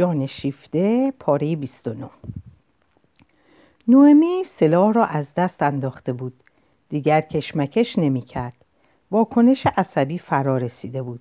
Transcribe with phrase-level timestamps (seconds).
[0.00, 2.10] جان شیفته پاره 29
[3.88, 6.32] نوئمی سلاح را از دست انداخته بود.
[6.88, 8.52] دیگر کشمکش نمی کرد.
[9.10, 11.20] واکنش عصبی فرا رسیده بود.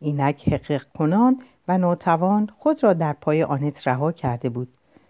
[0.00, 4.68] اینک حقیق کنان و ناتوان خود را در پای آنت رها کرده بود.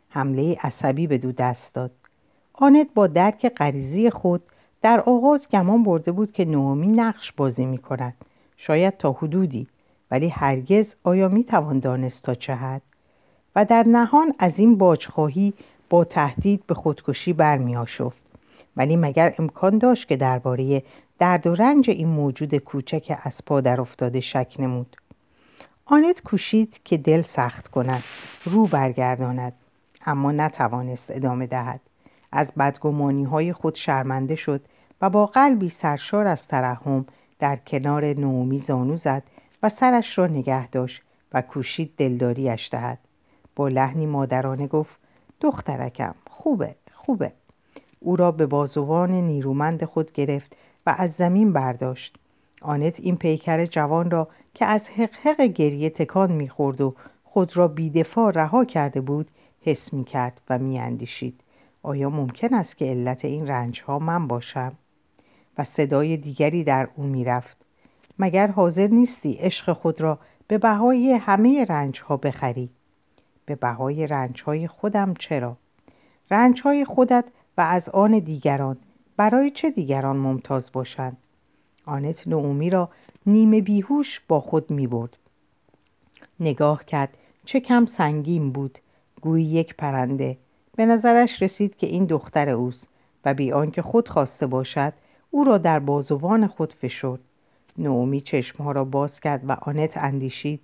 [0.08, 1.90] حمله عصبی به دو دست داد.
[2.54, 4.42] آنت با درک غریزی خود
[4.82, 8.14] در آغاز گمان برده بود که نومی نقش بازی می کند.
[8.56, 9.66] شاید تا حدودی
[10.10, 12.82] ولی هرگز آیا می توان دانست تا چه حد؟
[13.58, 15.54] و در نهان از این باجخواهی
[15.90, 18.22] با تهدید به خودکشی برمیآشفت.
[18.76, 20.82] ولی مگر امکان داشت که درباره
[21.18, 24.96] درد و رنج این موجود کوچک از پا در افتاده شک نمود؟
[25.86, 28.02] آنت کوشید که دل سخت کند
[28.44, 29.52] رو برگرداند
[30.06, 31.80] اما نتوانست ادامه دهد.
[32.32, 34.60] از بدگمانی های خود شرمنده شد
[35.00, 37.06] و با قلبی سرشار از ترحم
[37.38, 39.22] در کنار نومی زانو زد
[39.62, 42.98] و سرش را نگه داشت و کوشید دلداریش دهد.
[43.58, 44.98] با لحنی مادرانه گفت
[45.40, 47.32] دخترکم خوبه خوبه
[48.00, 50.56] او را به بازوان نیرومند خود گرفت
[50.86, 52.16] و از زمین برداشت
[52.62, 58.30] آنت این پیکر جوان را که از حقحق گریه تکان می‌خورد و خود را بیدفاع
[58.30, 59.28] رها کرده بود
[59.60, 61.40] حس می کرد و می اندیشید.
[61.82, 64.72] آیا ممکن است که علت این رنج ها من باشم؟
[65.58, 67.56] و صدای دیگری در او می رفت.
[68.18, 72.70] مگر حاضر نیستی عشق خود را به بهای همه رنج ها بخری؟
[73.48, 75.56] به بهای رنج های خودم چرا؟
[76.30, 77.24] رنج های خودت
[77.58, 78.76] و از آن دیگران
[79.16, 81.16] برای چه دیگران ممتاز باشند؟
[81.86, 82.88] آنت نعومی را
[83.26, 85.16] نیمه بیهوش با خود می برد.
[86.40, 88.78] نگاه کرد چه کم سنگین بود
[89.20, 90.36] گویی یک پرنده
[90.76, 92.86] به نظرش رسید که این دختر اوست
[93.24, 94.92] و بی آنکه خود خواسته باشد
[95.30, 97.20] او را در بازوان خود فشرد
[97.78, 100.60] نعومی چشمها را باز کرد و آنت اندیشید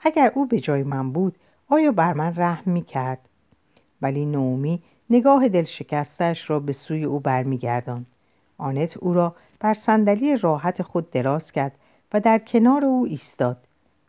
[0.00, 1.36] اگر او به جای من بود
[1.68, 3.18] آیا بر من رحم می کرد؟
[4.02, 8.06] ولی نعومی نگاه دل شکستش را به سوی او برمیگرداند.
[8.58, 11.72] آنت او را بر صندلی راحت خود دراز کرد
[12.12, 13.56] و در کنار او ایستاد.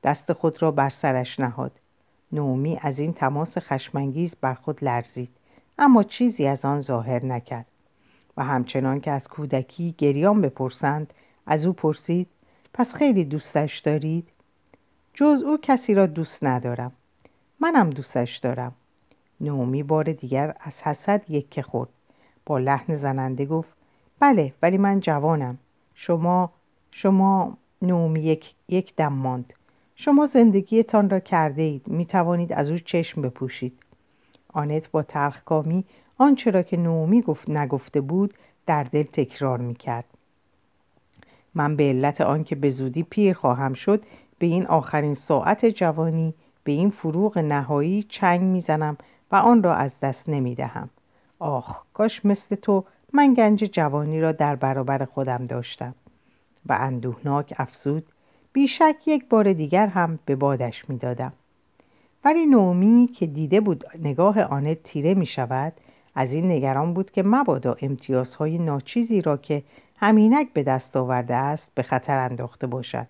[0.04, 1.72] دست خود را بر سرش نهاد.
[2.32, 5.30] نومی از این تماس خشمانگیز بر خود لرزید
[5.80, 7.66] اما چیزی از آن ظاهر نکرد.
[8.38, 11.14] و همچنان که از کودکی گریان بپرسند
[11.46, 12.28] از او پرسید
[12.74, 14.28] پس خیلی دوستش دارید؟
[15.14, 16.92] جز او کسی را دوست ندارم.
[17.60, 18.72] منم دوستش دارم.
[19.42, 21.90] نومی بار دیگر از حسد یکه خورد.
[22.46, 23.74] با لحن زننده گفت
[24.20, 25.58] بله ولی من جوانم.
[25.94, 26.52] شما
[26.92, 29.54] شما نومی یک, یک دم ماند.
[29.96, 33.74] شما زندگیتان را کرده اید می توانید از او چشم بپوشید.
[34.54, 35.86] آنت با تلخکامی
[36.18, 38.34] آنچه را که نومی گفت نگفته بود
[38.66, 40.06] در دل تکرار می کرد
[41.56, 44.04] من به علت آنکه به زودی پیر خواهم شد
[44.40, 46.34] به این آخرین ساعت جوانی
[46.66, 48.98] به این فروغ نهایی چنگ می‌زنم
[49.32, 50.90] و آن را از دست نمی دهم.
[51.40, 52.84] آخ کاش مثل تو
[53.14, 55.96] من گنج جوانی را در برابر خودم داشتم.
[56.66, 58.04] و اندوهناک افزود
[58.54, 61.34] بیشک یک بار دیگر هم به بادش می‌دادم.
[62.26, 65.74] ولی نومی که دیده بود نگاه آنت تیره می شود
[66.16, 69.64] از این نگران بود که مبادا امتیازهای ناچیزی را که
[69.98, 73.08] همینک به دست آورده است به خطر انداخته باشد.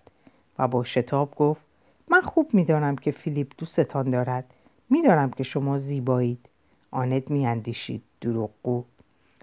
[0.58, 1.65] و با شتاب گفت
[2.10, 4.44] من خوب می‌دانم که فیلیپ دوستتان دارد.
[4.90, 6.48] می‌دانم که شما زیبایید.
[6.90, 8.84] آنت میاندیشید دروغگو.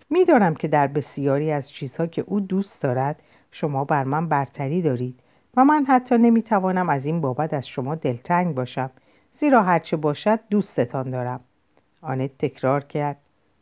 [0.10, 3.20] می‌دانم که در بسیاری از چیزها که او دوست دارد
[3.52, 5.20] شما بر من برتری دارید
[5.58, 8.90] و من حتی نمی‌توانم از این بابت از شما دلتنگ باشم.
[9.40, 11.40] زیرا هرچه باشد دوستتان دارم.
[12.02, 13.18] آنت تکرار کرد.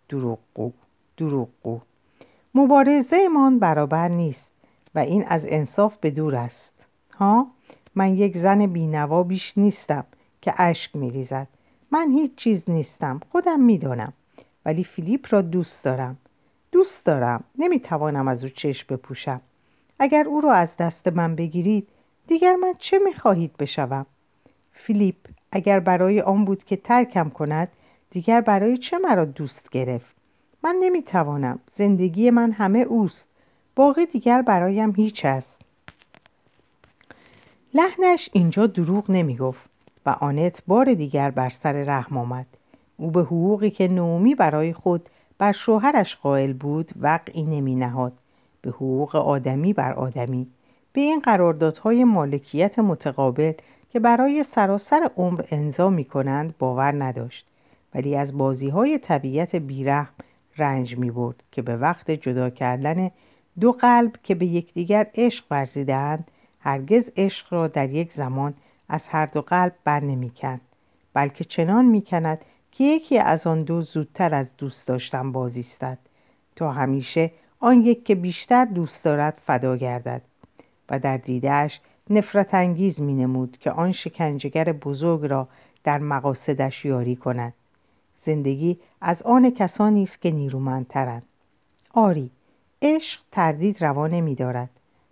[0.10, 0.72] دروغگو
[1.18, 1.80] دروغگو.
[2.56, 4.52] مبارزه من برابر نیست
[4.96, 6.74] و این از انصاف به دور است.
[7.14, 7.48] ها؟
[7.96, 10.06] من یک زن بینوا بیش نیستم
[10.42, 11.48] که اشک میریزد.
[11.92, 13.20] من هیچ چیز نیستم.
[13.30, 14.14] خودم می‌دانم.
[14.66, 16.18] ولی فیلیپ را دوست دارم.
[16.72, 17.44] دوست دارم.
[17.58, 19.42] نمی‌توانم از او چشم بپوشم.
[20.00, 21.88] اگر او را از دست من بگیرید
[22.28, 24.06] دیگر من چه می‌خواهید بشوم؟
[24.74, 25.16] فیلیپ
[25.52, 27.68] اگر برای آن بود که ترکم کند
[28.12, 30.16] دیگر برای چه مرا دوست گرفت؟
[30.64, 31.60] من نمی‌توانم.
[31.78, 33.28] زندگی من همه اوست.
[33.76, 35.51] باقی دیگر برایم هیچ است.
[37.74, 39.70] لحنش اینجا دروغ نمی‌گفت
[40.06, 42.46] و آنت بار دیگر بر سر رحم آمد.
[42.98, 48.14] او به حقوقی که نومی برای خود بر شوهرش قائل بود وقعی نمی نهاد
[48.62, 50.48] به حقوق آدمی بر آدمی.
[50.94, 53.54] به این قراردادهای مالکیت متقابل
[53.90, 57.46] که برای سراسر عمر انضا می کنند باور نداشت.
[57.96, 60.14] ولی از بازی های طبیعت بیرحم
[60.58, 63.12] رنج می برد که به وقت جدا کردن
[63.60, 68.54] دو قلب که به یکدیگر عشق ورزیدند هرگز عشق را در یک زمان
[68.90, 70.62] از هر دو قلب بر نمی کند.
[71.14, 72.42] بلکه چنان می‌کند
[72.72, 75.98] که یکی از آن دو زودتر از دوست داشتن بازیستد.
[76.56, 80.22] تا همیشه آن یک که بیشتر دوست دارد فدا گردد
[80.90, 81.80] و در دیدهش
[82.10, 85.48] نفرت انگیز می نمود که آن شکنجهگر بزرگ را
[85.84, 87.54] در مقاصدش یاری کند.
[88.22, 91.24] زندگی از آن کسانی است که نیرومندترند.
[91.94, 92.30] آری
[92.82, 94.70] عشق تردید روا نمی دارد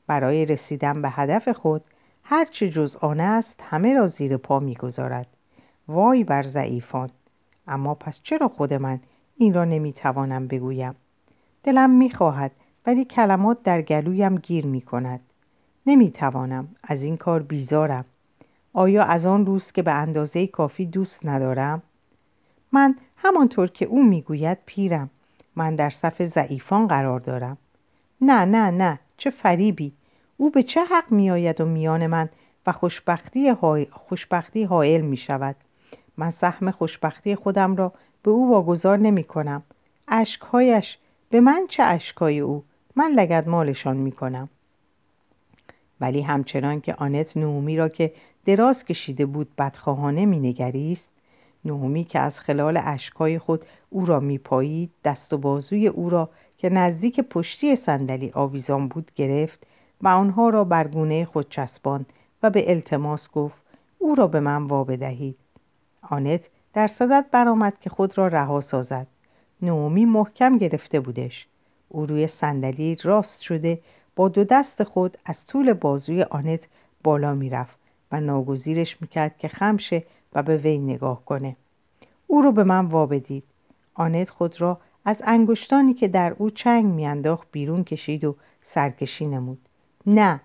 [0.09, 1.83] برای رسیدن به هدف خود
[2.23, 5.27] هرچه جز آن است همه را زیر پا می‌گذارد.
[5.88, 7.09] وای بر ضعیفان!
[7.67, 9.00] اما پس چرا خود من
[9.38, 10.95] این را نمی‌توانم بگویم؟
[11.63, 12.51] دلم می‌خواهد
[12.85, 15.19] ولی کلمات در گلویم گیر می کند
[15.85, 18.06] نمی‌توانم از این کار بیزارم.
[18.73, 21.81] آیا از آن روز که به اندازه کافی دوست ندارم؟
[22.71, 25.09] من همانطور که او می‌گوید پیرم.
[25.56, 27.57] من در صف ضعیفان قرار دارم.
[28.21, 29.94] نه نه نه چه فریبی!
[30.41, 32.30] او به چه حق میآید و میان من
[32.68, 33.88] و خوشبختی, های...
[33.91, 35.56] خوشبختی حائل می شود
[36.18, 37.94] من سهم خوشبختی خودم را
[38.24, 39.63] به او واگذار نمی کنم
[40.07, 40.97] اشکهایش
[41.30, 42.63] به من چه اشکای او؟
[42.95, 44.50] من لگد مالشان می کنم
[46.01, 48.13] ولی همچنان که آنت نومی را که
[48.45, 51.09] دراز کشیده بود بدخواهانه مینگریست
[51.65, 56.69] نومی که از خلال اشکای خود او را میپایید دست و بازوی او را که
[56.69, 59.65] نزدیک پشتی صندلی آویزان بود گرفت
[60.01, 62.05] و آنها را بر گونه خود چسباند
[62.43, 63.61] و به التماس گفت
[63.99, 65.37] او را به من وا بدهید.
[66.01, 66.41] آنت
[66.73, 69.07] در صدت برآمد که خود را رها سازد.
[69.61, 71.47] نومی محکم گرفته بودش.
[71.89, 73.79] او روی صندلی راست شده
[74.15, 76.67] با دو دست خود از طول بازوی آنت
[77.03, 77.79] بالا می‌رفت
[78.11, 80.03] و ناگزیرش می‌کرد که خمشه
[80.33, 81.55] و به وی نگاه کنه.
[82.27, 83.43] او رو به من وابدید
[83.93, 88.35] آنت خود را از انگشتانی که در او چنگ میانداخت بیرون کشید و
[88.65, 89.69] سرکشی نمود.
[90.05, 90.39] نه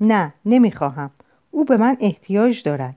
[0.00, 1.10] نه نمی‌خواهم.
[1.50, 2.96] او به من احتیاج دارد.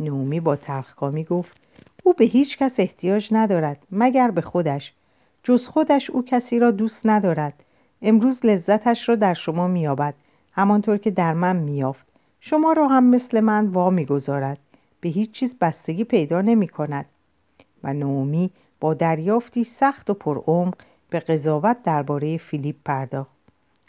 [0.00, 1.56] نومی با تلخکامی گفت
[2.02, 4.92] او به هیچ کس احتیاج ندارد مگر به خودش.
[5.42, 7.54] جز خودش او کسی را دوست ندارد.
[8.02, 10.14] امروز لذتش را در شما مییابد
[10.52, 12.06] همانطور که در من میافت
[12.40, 14.58] شما را هم مثل من وا می‌گذارد.
[15.00, 17.06] به هیچ چیز بستگی پیدا نمی کند
[17.84, 18.50] و نومی
[18.80, 20.74] با دریافتی سخت و پرعمق
[21.10, 23.41] به قضاوت درباره فیلیپ پرداخت.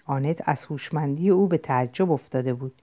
[0.06, 2.74] آنت از هوشمندی او به تعجب افتاده بود.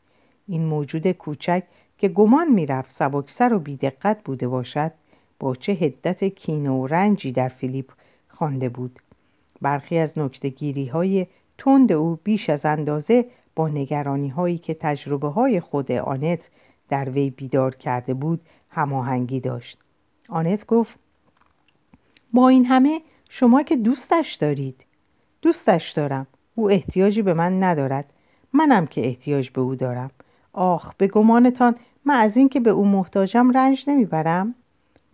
[0.49, 1.63] این موجود کوچک
[1.99, 4.93] که گمان می‌رفت سبکسر و بیدقت بوده باشد
[5.39, 7.93] با چه هدت کینه و رنجی در فیلیپ
[8.29, 8.99] خوانده بود.
[9.61, 11.27] برخی از نکتگیری های
[11.59, 13.25] تند او بیش از اندازه
[13.57, 16.49] با نگرانی هایی که تجربه های خود آنت
[16.89, 18.41] در وی بیدار کرده بود
[18.71, 19.79] هماهنگی داشت.
[20.29, 20.99] آنت گفت
[22.33, 24.85] با این همه شما که دوستش دارید.
[25.43, 26.27] دوستش دارم.
[26.61, 28.05] او احتیاجی به من ندارد.
[28.53, 30.11] منم که احتیاج به او دارم.
[30.53, 34.55] آخ به گمانتان من از اینکه به او محتاجم رنج نمی‌برم.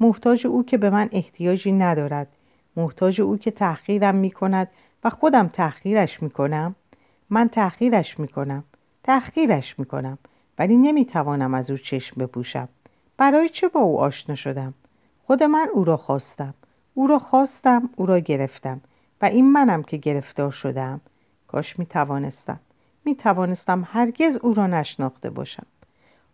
[0.00, 2.28] محتاج او که به من احتیاجی ندارد.
[2.76, 4.68] محتاج او که تحقیرم می کند
[5.04, 6.74] و خودم تحقیرش می کنم
[7.30, 8.64] من تحقیرش می کنم
[9.02, 10.18] تحقیرش می کنم
[10.58, 12.68] ولی نمی توانم از او چشم بپوشم.
[13.16, 14.74] برای چه با او آشنا شدم؟
[15.26, 16.54] خود من او را خواستم.
[16.94, 18.80] او را خواستم او را گرفتم.
[19.22, 21.00] و این منم که گرفتار شدم
[21.48, 22.60] کاش می توانستم
[23.06, 25.66] می توانستم هرگز او را نشناخته باشم.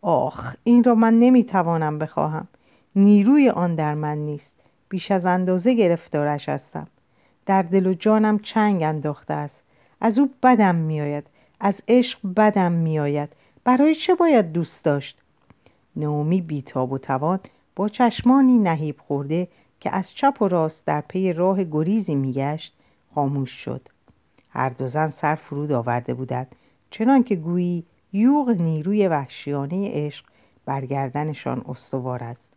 [0.03, 2.49] آخ این را من نمی توانم بخواهم.
[2.97, 4.55] نیروی آن در من نیست.
[4.89, 6.87] بیش از اندازه گرفتارش هستم.
[7.47, 9.63] در دل و جانم چنگ انداخته است.
[10.01, 11.27] از او بدم میآید.
[11.61, 13.29] از عشق بدم میآید.
[13.65, 15.19] برای چه باید دوست داشت؟
[15.97, 17.41] نومی بیتاب و توان
[17.77, 19.49] با چشمانی نهیب خورده
[19.81, 22.75] که از چپ و راست در پی راه گریزی میگشت
[23.15, 23.89] خاموش شد.
[24.53, 26.55] هر دو زن سر فرود آورده بودند.
[26.91, 30.25] چنان که گویی یوغ نیروی وحشیانه عشق
[30.65, 32.49] برگردنشان استوار است.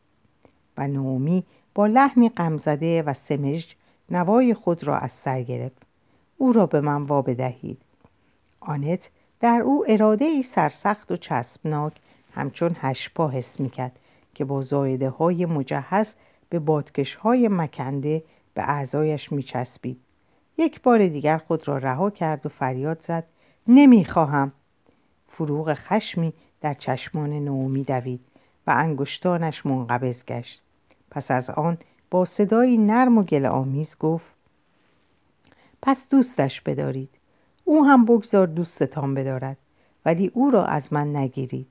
[0.77, 1.43] و نومی
[1.75, 3.75] با لحنی غمزده و سمج
[4.09, 5.81] نوای خود را از سر گرفت.
[6.37, 7.77] او را به من وا بدهید.
[8.59, 9.09] آنت
[9.39, 11.93] در او اراده ای سرسخت و چسبناک
[12.33, 13.99] همچون هشپا حس می‌کرد
[14.33, 16.13] که با زایده های مجهز
[16.49, 18.23] به بادکش های مکنده
[18.53, 19.99] به اعضایش میچسبید.
[20.57, 23.23] یک بار دیگر خود را رها کرد و فریاد زد.
[23.67, 24.51] نمی‌خواهم.
[25.27, 28.19] فروغ خشمی در چشمان نومی دوید
[28.67, 30.61] و انگشتانش منقبض گشت.
[31.11, 31.77] پس از آن
[32.11, 34.35] با صدایی نرم و گل آمیز گفت
[35.81, 37.09] پس دوستش بدارید.
[37.63, 39.57] او هم بگذار دوستتان بدارد
[40.05, 41.67] ولی او را از من نگیرید.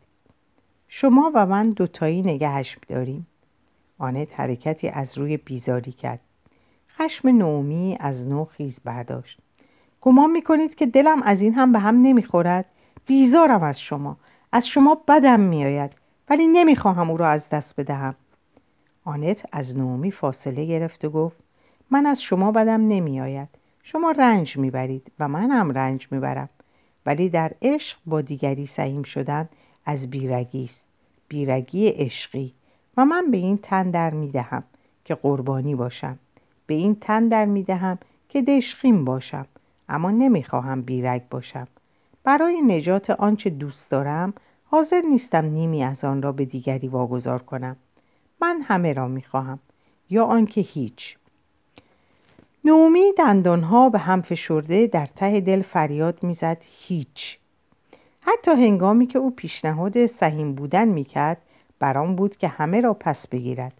[0.89, 3.27] شما و من دوتایی نگهش داریم.
[3.99, 6.21] آنت حرکتی از روی بیزاری کرد.
[6.99, 9.39] خشم نومی از نو خیز برداشت.
[10.01, 12.65] گمان می‌کنید که دلم از این هم به هم نمی‌خورد؟
[13.07, 14.17] بیزارم از شما.
[14.53, 15.91] از شما بدم میآید
[16.31, 18.15] ولی نمی‌خواهم او را از دست بدهم.
[19.05, 21.37] آنت از نومی فاصله گرفت و گفت
[21.91, 23.49] من از شما بدم نمیآید.
[23.83, 26.49] شما رنج می‌برید و من هم رنج می‌برم.
[27.07, 29.49] ولی در عشق با دیگری سعیم شدن
[29.87, 30.87] از بیرگی است.
[31.29, 32.55] بیرگی عشقی.
[32.97, 34.65] و من به این تن در می‌دهم
[35.05, 36.19] که قربانی باشم.
[36.67, 39.47] به این تن در می‌دهم که دشخیم باشم
[39.89, 41.69] اما نمی‌خواهم بیرگ باشم.
[42.25, 47.77] برای نجات آنچه دوست دارم حاضر نیستم نیمی از آن را به دیگری واگذار کنم.
[48.41, 49.59] من همه را می‌خواهم
[50.11, 51.17] یا آنکه هیچ.
[52.65, 57.39] نومی دندانها به هم فشرده در ته دل فریاد می‌زد هیچ.
[58.21, 61.39] حتی هنگامی که او پیشنهاد سهیم بودن می‌کرد
[61.79, 63.73] برام بود که همه را پس بگیرد.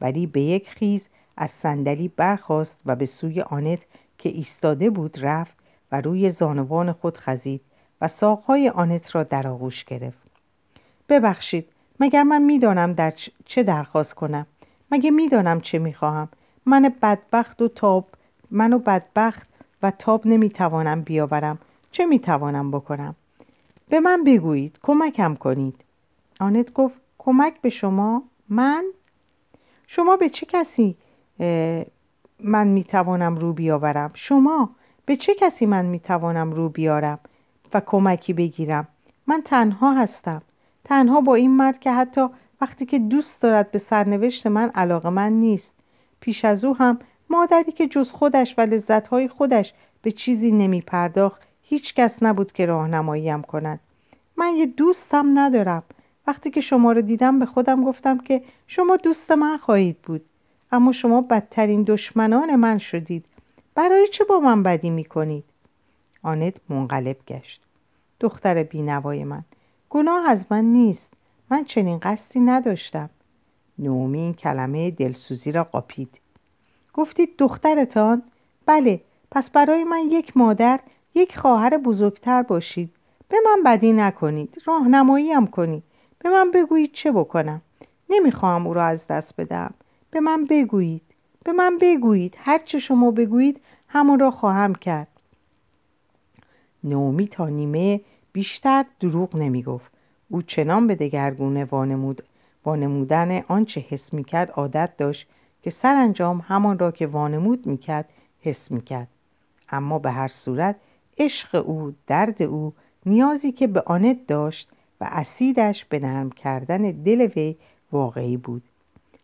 [0.00, 1.02] ولی به یک خیز
[1.36, 3.78] از صندلی برخاست و به سوی آنت
[4.18, 5.54] که ایستاده بود رفت
[5.92, 7.60] و روی زانوان خود خزید
[8.00, 10.18] و ساقهای آنت را در آغوش گرفت.
[11.08, 11.68] ببخشید
[12.00, 14.46] مگر من می‌دانم در چه درخواست کنم؟
[14.90, 16.28] مگه می‌دانم چه می‌خواهم؟
[16.66, 18.08] من بدبخت و تاب
[18.50, 19.48] منو بدبخت
[19.82, 21.58] و تاب نمی‌توانم بیاورم.
[21.92, 23.14] چه می‌توانم بکنم؟
[23.88, 25.84] به من بگویید کمکم کنید.
[26.40, 28.84] آنت گفت کمک به شما؟ من؟
[29.86, 30.96] شما به چه کسی
[32.40, 34.10] من می‌توانم رو بیاورم.
[34.14, 34.70] شما
[35.06, 37.18] به چه کسی من می‌توانم رو بیارم
[37.74, 38.88] و کمکی بگیرم؟
[39.26, 40.42] من تنها هستم.
[40.84, 42.26] تنها با این مرد که حتی
[42.60, 45.74] وقتی که دوست دارد به سرنوشت من علاقه من نیست.
[46.20, 46.98] پیش از او هم
[47.30, 52.66] مادری که جز خودش و لذتهای خودش به چیزی نمی پرداخت هیچ کس نبود که
[52.66, 53.80] راهنماییم کند.
[54.36, 55.82] من یه دوستم ندارم.
[56.26, 60.24] وقتی که شما رو دیدم به خودم گفتم که شما دوست من خواهید بود.
[60.72, 63.24] اما شما بدترین دشمنان من شدید.
[63.74, 65.44] برای چه با من بدی می کنید؟
[66.22, 67.60] آنت منقلب گشت.
[68.20, 69.44] دختر بینوای من
[69.90, 71.12] گناه از من نیست.
[71.50, 73.10] من چنین قصدی نداشتم.
[73.78, 76.20] نومی این کلمه دلسوزی را قاپید.
[76.94, 78.22] گفتید دخترتان؟
[78.66, 79.00] بله
[79.30, 80.80] پس برای من یک مادر
[81.14, 82.90] یک خواهر بزرگتر باشید.
[83.28, 85.82] به من بدی نکنید راهنمایی هم کنید.
[86.18, 87.60] به من بگویید چه بکنم؟
[88.10, 89.74] نمی‌خواهم او را از دست بدم
[90.12, 91.02] به من بگویید.
[91.44, 92.34] به من بگویید.
[92.38, 95.08] هر چه شما بگویید همون را خواهم کرد.
[96.84, 98.00] نومی تا نیمه
[98.32, 99.92] بیشتر دروغ نمی گفت
[100.28, 102.22] او چنان به دگرگونه وانمود
[102.64, 105.26] وانمودن آنچه حس می‌کرد عادت داشت
[105.62, 108.08] که سرانجام همان را که وانمود می‌کرد
[108.40, 109.08] حس می‌کرد.
[109.68, 110.76] اما به هر صورت
[111.18, 112.72] عشق او درد او
[113.06, 114.68] نیازی که به آنت داشت
[115.00, 117.56] و اسیدش به نرم کردن دل وی
[117.92, 118.62] واقعی بود.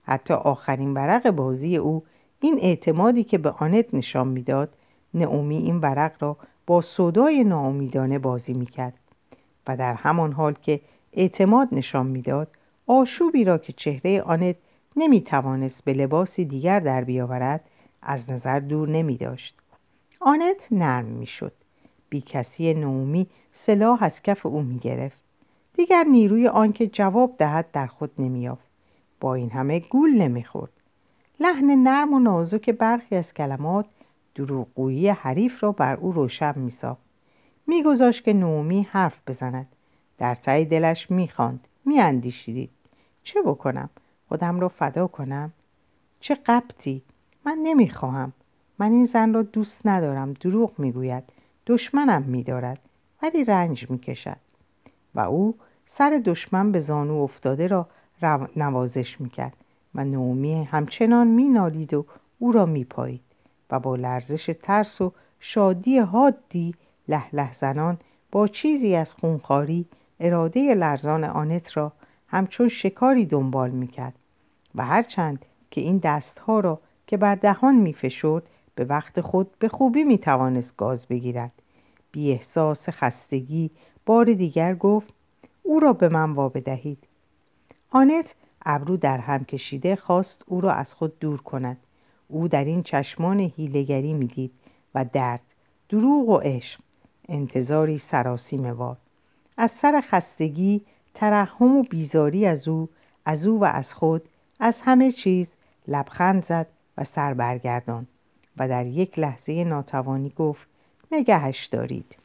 [0.09, 2.05] حتی آخرین ورق بازی او
[2.41, 4.75] این اعتمادی که به آنت نشان می‌داد
[5.15, 6.37] نعومی این ورق را
[6.67, 8.95] با صدای ناامیدانه بازی می‌کرد
[9.67, 10.81] و در همان حال که
[11.12, 12.49] اعتماد نشان می‌داد
[12.87, 14.57] آشوبی را که چهره آنت
[14.97, 17.65] نمی توانست به لباسی دیگر در بیاورد
[18.03, 19.55] از نظر دور نمی داشت.
[20.21, 21.53] آنت نرم می شد.
[22.09, 25.21] بی کسی نومی سلاح از کف او می گرفت.
[25.77, 28.68] دیگر نیروی آنکه جواب دهد در خود نمیافت.
[29.21, 30.73] با این همه گول نمی‌خورد.
[31.41, 33.87] لحن نرم و نازک برخی از کلمات
[34.35, 37.03] دروغگویی حریف را بر او روشن میساخت.
[37.67, 39.67] میگذاشت که نومی حرف بزند.
[40.19, 41.69] در تای دلش می‌خواند.
[41.85, 42.71] میاندیشیدید.
[43.23, 43.91] چه بکنم؟
[44.29, 45.53] خودم را فدا کنم؟
[46.21, 47.03] چه قبطی
[47.45, 48.33] من نمی‌خواهم.
[48.79, 50.33] من این زن را دوست ندارم.
[50.33, 51.25] دروغ می‌گوید.
[51.67, 52.79] دشمنم میدارد.
[53.23, 54.37] ولی رنج می‌کشد.
[55.15, 55.55] و او
[55.87, 57.87] سر دشمن به زانو افتاده را
[58.57, 59.57] نوازش می‌کرد
[59.95, 62.05] و نومی همچنان مینالید و
[62.39, 63.21] او را میپایید
[63.71, 66.75] و با لرزش ترس و شادی حادی
[67.09, 67.99] له له زنان
[68.33, 69.87] با چیزی از خونخاری
[70.21, 71.93] اراده لرزان آنت را
[72.29, 74.15] همچون شکاری دنبال می‌کرد
[74.75, 78.43] و هرچند که این دستها را که بر دهان میفشرد
[78.75, 81.53] به وقت خود به خوبی می‌توانست گاز بگیرد.
[82.13, 83.71] بی احساس خستگی
[84.07, 85.15] بار دیگر گفت
[85.63, 87.08] او را به من وابدهید
[87.90, 88.35] آنت
[88.66, 91.76] ابرو در هم کشیده خواست او را از خود دور کند.
[92.28, 94.52] او در این چشمان هیلگری می‌دید
[94.95, 95.40] و درد
[95.88, 96.80] دروغ و عشق
[97.28, 98.97] انتظاری سراسیمه وار.
[99.57, 100.80] از سر خستگی
[101.14, 102.88] ترحم و بیزاری از او
[103.25, 104.28] از او و از خود
[104.61, 105.47] از همه چیز
[105.88, 106.66] لبخند زد
[106.99, 108.07] و سر برگردان
[108.57, 110.68] و در یک لحظه ناتوانی گفت
[111.12, 112.16] نگهش دارید.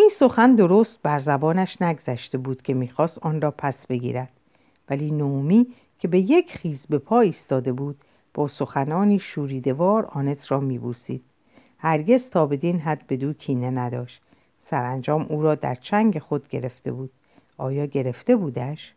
[0.00, 4.28] این سخن درست بر زبانش نگذشته بود که می‌خواست آن را پس بگیرد.
[4.90, 5.66] ولی نومی
[5.98, 7.96] که به یک خیز به پای ایستاده بود
[8.34, 11.24] با سخنانی شوریدوار آنت را میبوسید.
[11.78, 14.22] هرگز تا بدین حد بدو کینه نداشت.
[14.64, 17.10] سرانجام او را در چنگ خود گرفته بود.
[17.58, 18.92] آیا گرفته بودش؟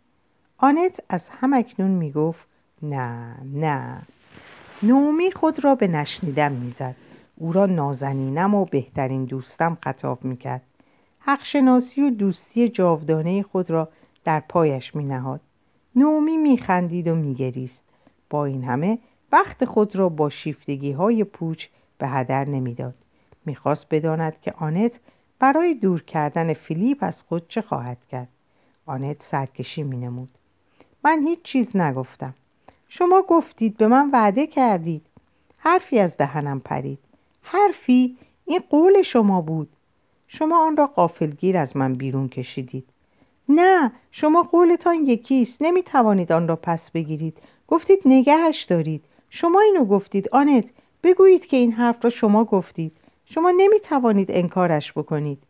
[0.57, 2.47] آنت از همکنون می گفت
[2.81, 4.01] نه نه.
[4.83, 6.95] نومی خود را به نشنیدن می‌زد.
[7.35, 10.61] او را نازنینم و بهترین دوستم خطاب می‌کرد.
[11.25, 13.89] حقشناسی و دوستی جاودانه خود را
[14.23, 15.41] در پایش می نهاد.
[15.95, 17.83] نومی می خندید و می گریست.
[18.29, 18.97] با این همه
[19.31, 22.93] وقت خود را با شیفتگی های پوچ به هدر نمی‌داد.
[23.45, 24.91] می‌خواست بداند که آنت
[25.39, 28.27] برای دور کردن فیلیپ از خود چه خواهد کرد.
[28.85, 30.29] آنت سرکشی می نمود.
[31.03, 32.33] من هیچ چیز نگفتم.
[32.89, 35.05] شما گفتید به من وعده کردید.
[35.57, 36.99] حرفی از دهنم پرید.
[37.41, 39.69] حرفی این قول شما بود.
[40.37, 42.85] شما آن را قافلگیر از من بیرون کشیدید.
[43.49, 45.61] نه شما قولتان یکیست.
[45.61, 47.37] نمی توانید آن را پس بگیرید.
[47.67, 49.03] گفتید نگهش دارید.
[49.29, 50.29] شما اینو گفتید.
[50.31, 50.65] آنت
[51.03, 52.91] بگویید که این حرف را شما گفتید.
[53.25, 55.43] شما نمی توانید انکارش بکنید.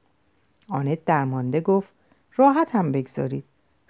[0.69, 1.89] آنت درمانده گفت
[2.35, 3.43] راحتم بگذارید.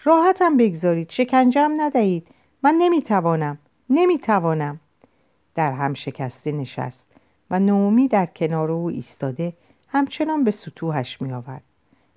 [0.04, 1.10] راحتم بگذارید.
[1.10, 2.28] شکنجم ندهید.
[2.64, 3.58] من نمی توانم
[3.90, 4.80] نمی توانم
[5.56, 7.06] در هم شکسته نشست
[7.52, 9.54] و نومی در کنار او ایستاده
[9.94, 11.64] همچنان به سطوحش می آورد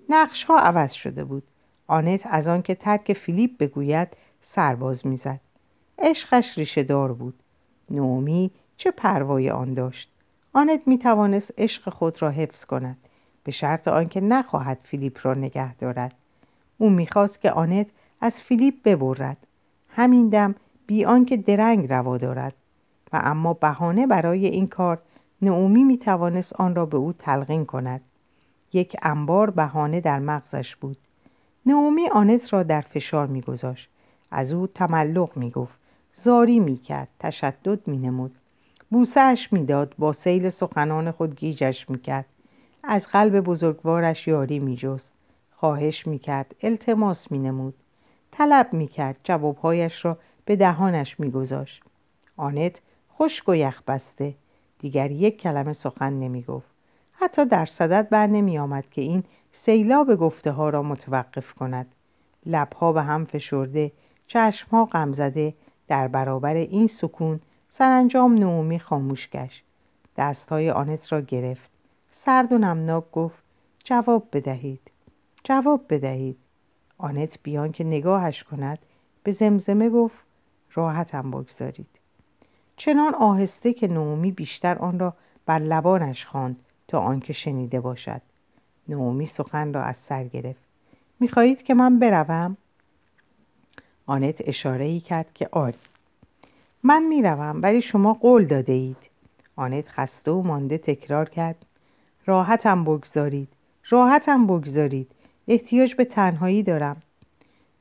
[0.08, 1.42] نقش ها عوض شده بود.
[1.86, 4.08] آنت از آنکه ترک فیلیپ بگوید
[4.44, 5.40] سرباز می‌زد.
[5.98, 7.34] عشقش ریشه دار بود.
[7.90, 10.10] نومی چه پروای آن داشت.
[10.52, 12.96] آنت می توانست عشق خود را حفظ کند.
[13.44, 16.14] به شرط آنکه نخواهد فیلیپ را نگه دارد.
[16.78, 17.86] او می‌خواست که آنت
[18.20, 19.36] از فیلیپ ببرد.
[19.88, 20.54] همین دم
[20.86, 22.54] بی آنکه درنگ روا دارد.
[23.12, 24.98] و اما بهانه برای این کار
[25.42, 28.00] نعومی می توانست آن را به او تلقین کند.
[28.72, 30.96] یک انبار بهانه در مغزش بود.
[31.66, 33.88] نعومی آنت را در فشار میگذاشت.
[34.30, 35.78] از او تملق می‌گفت.
[36.14, 37.08] زاری می‌کرد.
[37.20, 38.34] تشدد مینمود.
[38.90, 39.94] بوسهاش می‌داد.
[39.98, 42.26] با سیل سخنان خود گیجش می‌کرد.
[42.82, 45.12] از قلب بزرگوارش یاری میجست.
[45.56, 46.54] خواهش می‌کرد.
[46.62, 47.74] التماس مینمود.
[48.32, 49.16] طلب می‌کرد.
[49.24, 51.82] جوابهایش را به دهانش میگذاشت.
[52.36, 52.72] آنت
[53.18, 54.34] خشک و یخ بسته.
[54.78, 56.76] دیگر یک کلمه سخن نمی‌گفت.
[57.12, 61.86] حتی در صدت بر نمی آمد که این سیلاب گفته ها را متوقف کند.
[62.46, 63.92] لبها به هم فشرده
[64.26, 65.54] چشمها غم زده
[65.88, 69.64] در برابر این سکون سرانجام نومی خاموش گشت.
[70.16, 71.70] دستهای آنت را گرفت.
[72.10, 73.42] سرد و نمناک گفت
[73.84, 74.80] جواب بدهید.
[75.44, 76.38] جواب بدهید.
[76.98, 78.78] آنت بیان که نگاهش کند
[79.22, 80.16] به زمزمه گفت
[80.74, 81.88] راحتم بگذارید.
[82.76, 85.14] چنان آهسته که نومی بیشتر آن را
[85.46, 86.56] بر لبانش خواند
[86.88, 88.20] تا آنکه شنیده باشد.
[88.88, 90.60] نومی سخن را از سر گرفت.
[91.20, 92.56] می‌خواهید که من بروم؟
[94.06, 95.78] آنت اشاره ای کرد که آری.
[96.82, 98.96] من می‌روم ولی شما قول داده اید
[99.56, 101.64] آنت خسته و مانده تکرار کرد.
[102.26, 103.48] راحتم بگذارید.
[103.88, 105.10] راحتم بگذارید.
[105.48, 107.02] احتیاج به تنهایی دارم.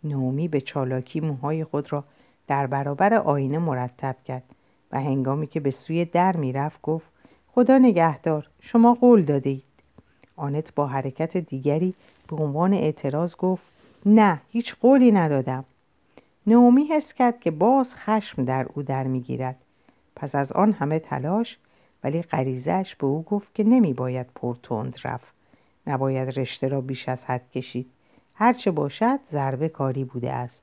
[0.04, 2.04] نومی به چالاکی موهای خود را
[2.48, 4.55] در برابر آینه مرتب کرد.
[5.00, 7.08] هنگامی که به سوی در می‌رفت گفت
[7.48, 9.64] خدا نگهدار شما قول داده اید
[10.36, 11.94] آنت با حرکت دیگری
[12.28, 13.64] به عنوان اعتراض گفت
[14.06, 15.66] نه هیچ قولی ندادم.
[16.48, 19.56] نومی حس کرد که باز خشم در او در می‌گیرد.
[20.16, 21.58] پس از آن همه تلاش
[22.04, 25.28] ولی غریزش به او گفت که نمی باید پرتند رفت.
[25.88, 27.90] نباید رشته را بیش از حد کشید.
[28.36, 30.62] هرچه باشد ضربه کاری بوده است.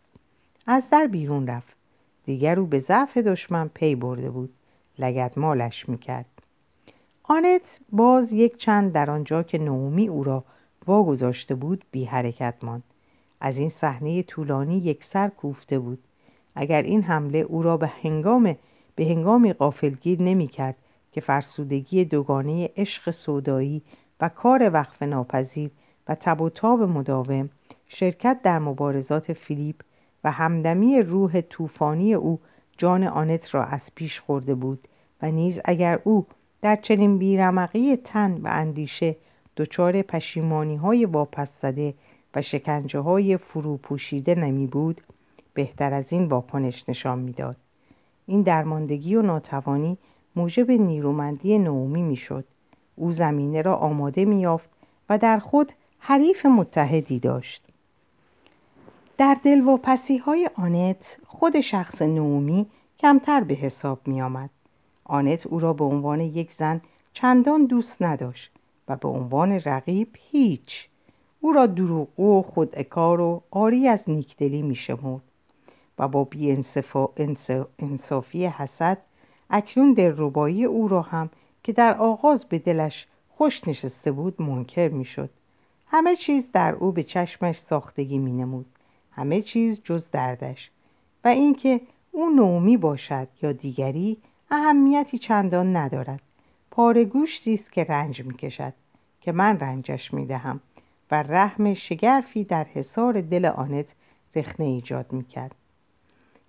[0.66, 1.81] از در بیرون رفت.
[2.24, 4.54] دیگر او به ضعف دشمن پی برده بود.
[4.98, 6.26] لگت مالش می‌کرد.
[7.22, 10.44] آنت باز یک چند در آنجا که نومی او را
[10.86, 12.82] واگذاشته بود بی حرکت ماند.
[13.40, 15.98] از این صحنه طولانی یک سر کوفته بود.
[16.54, 18.56] اگر این حمله او را به هنگام
[18.94, 20.76] به هنگامی قافلگیر نمی کرد
[21.12, 23.82] که فرسودگی دوگانه عشق سودایی
[24.20, 25.70] و کار وقف ناپذیر
[26.08, 27.50] و تب و تاب مداوم
[27.88, 29.76] شرکت در مبارزات فیلیپ
[30.24, 32.40] و همدمی روح طوفانی او
[32.78, 34.88] جان آنت را از پیش خورده بود
[35.22, 36.26] و نیز اگر او
[36.62, 39.16] در چنین بیرمقی تن و اندیشه
[39.56, 41.94] دچار پشیمانی های واپس زده
[42.34, 45.00] و شکنجه های فرو پوشیده نمی بود
[45.54, 47.56] بهتر از این واکنش نشان می‌داد.
[48.26, 49.98] این درماندگی و ناتوانی
[50.36, 52.44] موجب نیرومندی نومی می‌شد.
[52.96, 54.70] او زمینه را آماده میافت
[55.08, 57.71] و در خود حریف متحدی داشت.
[59.22, 62.66] در دلواپسی های آنت خود شخص نومی
[62.98, 64.50] کمتر به حساب می آمد.
[65.04, 66.80] آنت او را به عنوان یک زن
[67.12, 68.50] چندان دوست نداشت
[68.88, 70.88] و به عنوان رقیب هیچ.
[71.40, 75.22] او را دروغگو و خودکار و آری از نیکدلی میشمرد
[75.98, 76.58] و با بی
[77.78, 78.98] انصافی حسد
[79.50, 81.30] اکنون دلربایی او را هم
[81.62, 85.30] که در آغاز به دلش خوش نشسته بود منکر می‌شد.
[85.86, 88.66] همه چیز در او به چشمش ساختگی مینمود.
[89.12, 90.70] همه چیز جز دردش.
[91.24, 91.80] و اینکه
[92.12, 94.16] او نومی باشد یا دیگری
[94.50, 96.20] اهمیتی چندان ندارد.
[96.70, 98.72] پاره گوشتی است که رنج می‌کشد
[99.20, 100.60] که من رنجش می‌دهم
[101.10, 103.86] و رحم شگرفی در حصار دل آنت
[104.34, 105.54] رخنه ایجاد می‌کرد.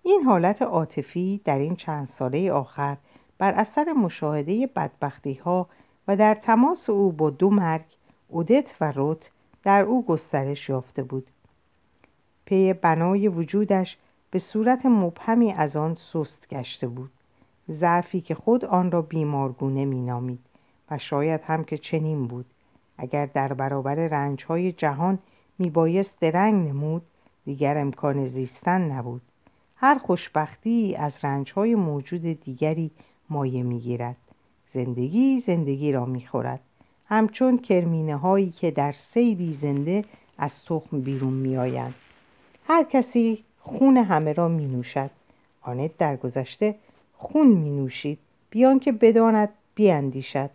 [0.03, 2.97] این حالت عاطفی در این چند ساله آخر
[3.37, 5.69] بر اثر مشاهده بدبختی ها
[6.07, 7.85] و در تماس او با دو مرگ
[8.27, 9.29] اودت و روت
[9.63, 11.27] در او گسترش یافته بود.
[12.45, 13.97] پی بنای وجودش
[14.31, 17.09] به صورت مبهمی از آن سست گشته بود.
[17.71, 20.39] ضعفی که خود آن را بیمارگونه مینامید
[20.91, 22.45] و شاید هم که چنین بود.
[22.97, 25.19] اگر در برابر رنجهای جهان
[25.59, 27.01] میبایست درنگ نمود
[27.45, 29.21] دیگر امکان زیستن نبود.
[29.75, 32.91] هر خوشبختی از رنجهای موجود دیگری
[33.29, 34.17] مایه می‌گیرد.
[34.73, 36.59] زندگی زندگی را می‌خورد.
[37.05, 40.05] همچون کرمینه هایی که در سیدی زنده
[40.37, 41.93] از تخم بیرون میآیند.
[42.67, 45.09] هر کسی خون همه را می نوشد
[45.61, 46.75] آنت در گذشته
[47.17, 50.49] خون می نوشید بیان که بداند بیاندیشد.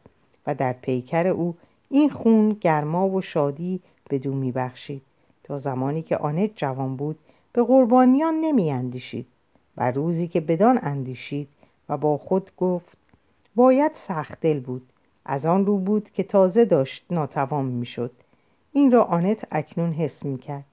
[0.49, 1.57] و در پیکر او
[1.91, 5.03] این خون گرما و شادی به دو می بخشید
[5.45, 7.19] تا زمانی که آنت جوان بود
[7.53, 9.27] به قربانیان نمی اندیشید
[9.77, 11.49] و روزی که بدان اندیشید
[11.89, 12.97] و با خود گفت
[13.55, 14.83] باید سخت دل بود.
[15.25, 18.11] از آن رو بود که تازه داشت ناتوان می شد
[18.73, 20.65] این را آنت اکنون حس می کرد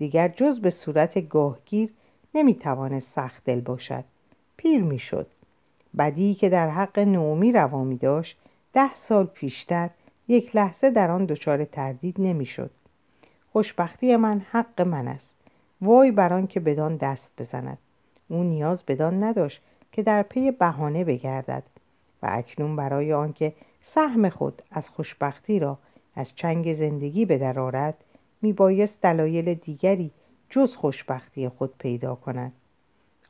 [0.00, 1.90] دیگر جز به صورت گاهگیر
[2.34, 4.04] نمی توانست سخت دل باشد.
[4.56, 5.26] پیر می شد
[5.98, 8.38] بدی که در حق نومی روا می داشت
[8.72, 9.90] ده سال پیشتر
[10.28, 12.70] یک لحظه در آن دچار تردید نمی‌شد.
[13.52, 15.34] خوشبختی من حق من است.
[15.80, 17.78] وای بر آن که بدان دست بزند.
[18.28, 21.62] او نیاز بدان نداشت که در پی بهانه بگردد
[22.22, 25.78] و اکنون برای آنکه سهم خود از خوشبختی را
[26.16, 28.04] از چنگ زندگی به در آرد
[28.42, 30.10] میبایست دلایل دیگری
[30.50, 32.52] جز خوشبختی خود پیدا کند.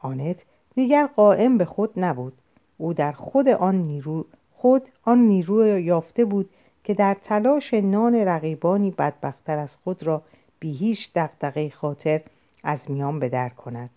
[0.00, 0.36] آنت
[0.74, 2.32] دیگر قائم به خود نبود.
[2.78, 6.50] او در خود آن نیرو خود آن نیرو یافته بود
[6.84, 10.22] که در تلاش نان رقیبانی بدبختتر از خود را
[10.60, 12.20] بی هیچ دقدقه خاطر
[12.62, 13.90] از میان بدر کند.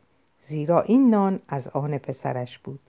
[0.48, 2.80] زیرا این نان از آن پسرش بود.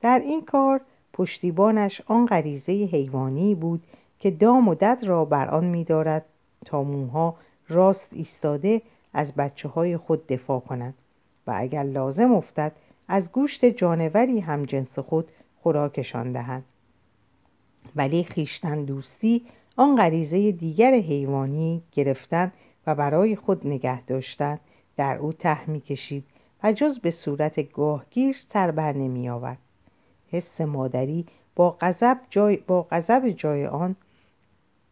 [0.00, 0.80] در این کار
[1.12, 3.82] پشتیبانش آن غریزه حیوانی بود
[4.18, 6.24] که دام و دد را بر آن میدارد
[6.64, 7.36] تا موها
[7.68, 10.94] راست ایستاده از بچه های خود دفاع کند
[11.46, 12.72] و اگر لازم افتد
[13.08, 15.28] از گوشت جانوری هم جنس خود
[15.62, 16.62] خوراکشان دهد
[17.96, 19.42] ولی خیشتن دوستی
[19.76, 22.52] آن غریزه دیگر حیوانی گرفتن
[22.86, 24.58] و برای خود نگه داشتن
[24.96, 26.24] در او ته می کشید
[26.62, 29.58] و جز به صورت گاهگیر سر بر نمی آورد
[30.30, 33.96] حس مادری با غضب جای با غضب جای آن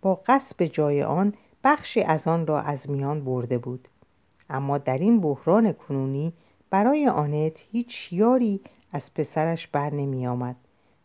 [0.03, 3.89] با قصب جای آن بخشی از آن را از میان برده بود.
[4.51, 6.33] اما در این بحران کنونی
[6.71, 8.61] برای آنت هیچ یاری
[8.93, 10.57] از پسرش بر نمی آمد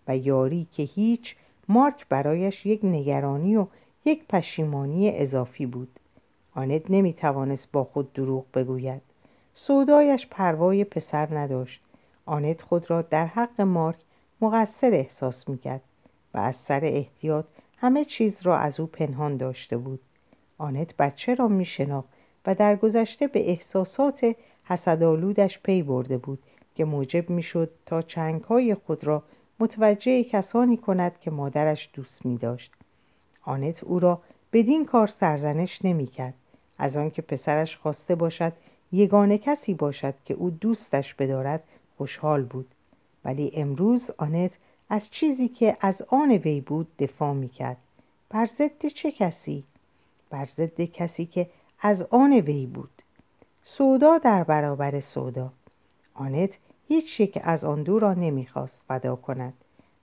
[0.08, 1.36] و یاری که هیچ
[1.68, 3.68] مارک برایش یک نگرانی و
[4.06, 6.00] یک پشیمانی اضافی بود.
[6.56, 9.02] آنت نمی توانست با خود دروغ بگوید.
[9.56, 11.82] سودایش پروای پسر نداشت.
[12.26, 13.98] آنت خود را در حق مارک
[14.42, 15.82] مقصر احساس می‌کرد
[16.34, 17.46] و از سر احتیاط
[17.78, 20.00] همه چیز را از او پنهان داشته بود.
[20.58, 21.68] آنت بچه را می
[22.46, 26.40] و در گذشته به احساسات حسدالودش پی برده بود
[26.76, 29.24] که موجب می‌شد تا چنگهای خود را
[29.60, 32.72] متوجه کسانی کند که مادرش دوست می داشت.
[33.44, 34.22] آنت او را
[34.54, 36.34] بدین کار سرزنش نمی کرد
[36.78, 38.54] از آنکه پسرش خواسته باشد
[38.92, 41.64] یگانه کسی باشد که او دوستش بدارد
[41.98, 42.68] خوشحال بود
[43.26, 44.52] ولی امروز آنت
[44.90, 47.78] از چیزی که از آن وی بود دفاع می کرد
[48.30, 49.64] بر ضد چه کسی؟
[50.30, 51.50] بر ضد کسی که
[51.82, 52.90] از آن وی بود.
[53.64, 55.52] سودا در برابر سودا.
[56.14, 59.54] آنت هیچ یک از آن دو را نمی‌خواست فدا کند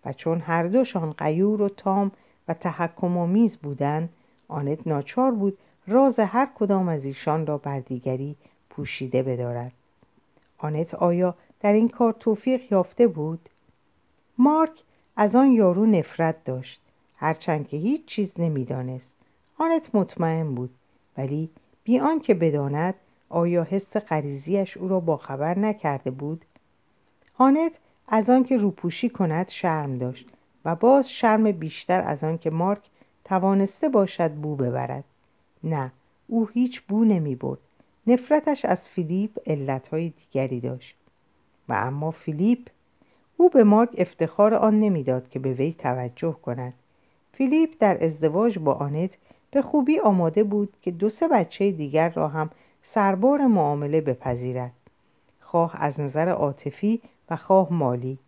[0.05, 2.13] و چون هر دوشان قیور و تام
[2.49, 4.09] و تحکم آمیز بودند
[4.49, 8.37] آنت ناچار بود راز هر کدام از ایشان را بر دیگری
[8.71, 9.73] پوشیده بدارد.
[10.59, 13.49] آنت آیا در این کار توفیق یافته بود؟
[14.39, 14.83] مارک
[15.17, 16.81] از آن یارو نفرت داشت
[17.17, 19.14] هرچند که هیچ چیز نمی‌دانست.
[19.65, 20.71] آنت مطمئن بود
[21.19, 21.51] ولی
[21.85, 22.95] بی آنکه بداند
[23.29, 26.45] آیا حس غریزیش او را باخبر نکرده بود؟
[27.39, 27.73] آنت
[28.09, 30.29] از آنکه روپوشی کند شرم داشت
[30.65, 32.83] و باز شرم بیشتر از آنکه مارک
[33.25, 35.05] توانسته باشد بو ببرد.
[35.65, 35.93] نه
[36.29, 37.59] او هیچ بو نمی برد.
[38.07, 40.97] نفرتش از فیلیپ علتهای دیگری داشت.
[41.69, 42.69] و اما فیلیپ؟
[43.37, 46.75] او به مارک افتخار آن نمی‌داد که به وی توجه کند.
[47.33, 49.11] فیلیپ در ازدواج با آنت
[49.55, 52.51] به خوبی آماده بود که دو سه بچه دیگر را هم
[52.83, 54.73] سربار معامله بپذیرد
[55.41, 58.19] خواه از نظر عاطفی و خواه مالی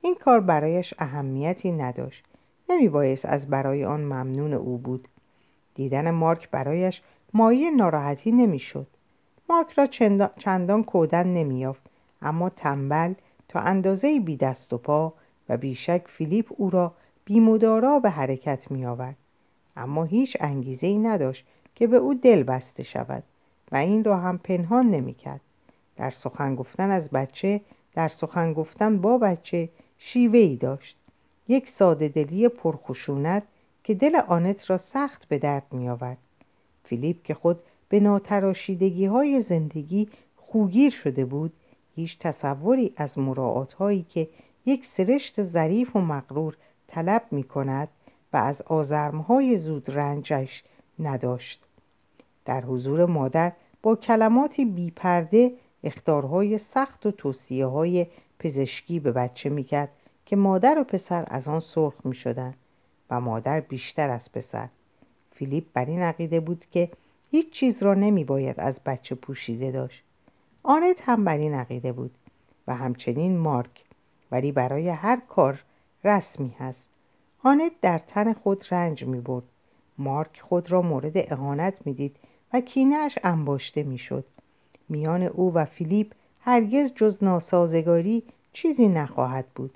[0.00, 2.24] این کار برایش اهمیتی نداشت
[2.68, 5.08] نمی بایست از برای آن ممنون او بود
[5.74, 7.02] دیدن مارک برایش
[7.34, 8.86] مایه ناراحتی نمی‌شد.
[9.48, 9.86] مارک را
[10.38, 11.82] چندان کودن نمیافت
[12.22, 13.14] اما تنبل
[13.48, 15.12] تا اندازه بی دست و پا
[15.48, 16.94] و بیشک فیلیپ او را
[17.24, 19.16] بیمدارا به حرکت می آورد.
[19.76, 23.22] اما هیچ انگیزه ای نداشت که به او دل بسته شود
[23.72, 25.40] و این را هم پنهان نمی کرد.
[25.96, 27.60] در سخن گفتن از بچه
[27.94, 30.96] در سخن گفتن با بچه شیوه ای داشت
[31.48, 33.42] یک ساده دلی پرخشونت
[33.84, 36.18] که دل آنت را سخت به درد می آورد.
[36.84, 37.58] فیلیپ که خود
[37.88, 41.52] به ناتراشیدگی های زندگی خوگیر شده بود
[41.96, 44.28] هیچ تصوری از مراعات هایی که
[44.66, 46.56] یک سرشت ظریف و مغرور
[46.88, 47.88] طلب می کند
[48.32, 50.64] و از آزرمهای زود رنجش
[50.98, 51.60] نداشت.
[52.44, 55.52] در حضور مادر با کلماتی بیپرده
[55.84, 58.06] اختارهای سخت و توصیه های
[58.38, 59.88] پزشکی به بچه می‌کرد
[60.26, 62.54] که مادر و پسر از آن سرخ می شدن
[63.10, 64.68] و مادر بیشتر از پسر.
[65.34, 66.90] فیلیپ بر این عقیده بود که
[67.30, 70.02] هیچ چیز را نمی باید از بچه پوشیده داشت.
[70.62, 72.10] آنت هم بر این عقیده بود
[72.66, 73.84] و همچنین مارک
[74.32, 75.62] ولی برای هر کار
[76.04, 76.85] رسمی هست.
[77.46, 79.44] آنت در تن خود رنج می برد
[79.98, 82.16] مارک خود را مورد اهانت می دید
[82.52, 84.24] و کینهش انباشته می شد
[84.88, 89.70] میان او و فیلیپ هرگز جز ناسازگاری چیزی نخواهد بود.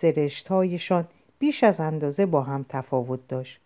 [0.00, 3.60] سرشتهایشان بیش از اندازه با هم تفاوت داشت.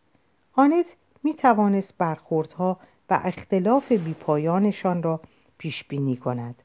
[0.52, 0.86] آنت
[1.22, 2.78] می توانست برخوردها
[3.10, 5.20] و اختلاف بیپایانشان را
[5.58, 6.62] پیش بینی کند.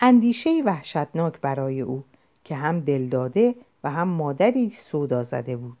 [0.00, 2.04] اندیشه وحشتناک برای او
[2.44, 5.76] که هم دلداده و هم مادری سودا زده بود.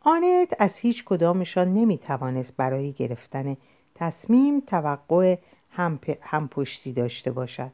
[0.00, 3.56] آنت از هیچ کدامشان نمی توانست برای گرفتن
[3.94, 5.38] تصمیم توقع
[5.70, 6.50] هم, هم
[6.96, 7.70] داشته باشد.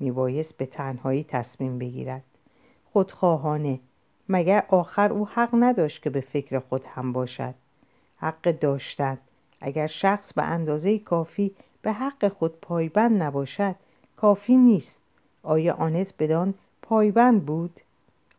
[0.00, 2.22] می بایست به تنهایی تصمیم بگیرد.
[2.92, 3.78] خودخواهانه
[4.28, 7.54] مگر آخر او حق نداشت که به فکر خود هم باشد؟
[8.16, 9.18] حق داشتن.
[9.60, 13.74] اگر شخص به اندازه کافی به حق خود پایبند نباشد
[14.16, 15.00] کافی نیست.
[15.42, 17.80] آیا آنت بدان پایبند بود؟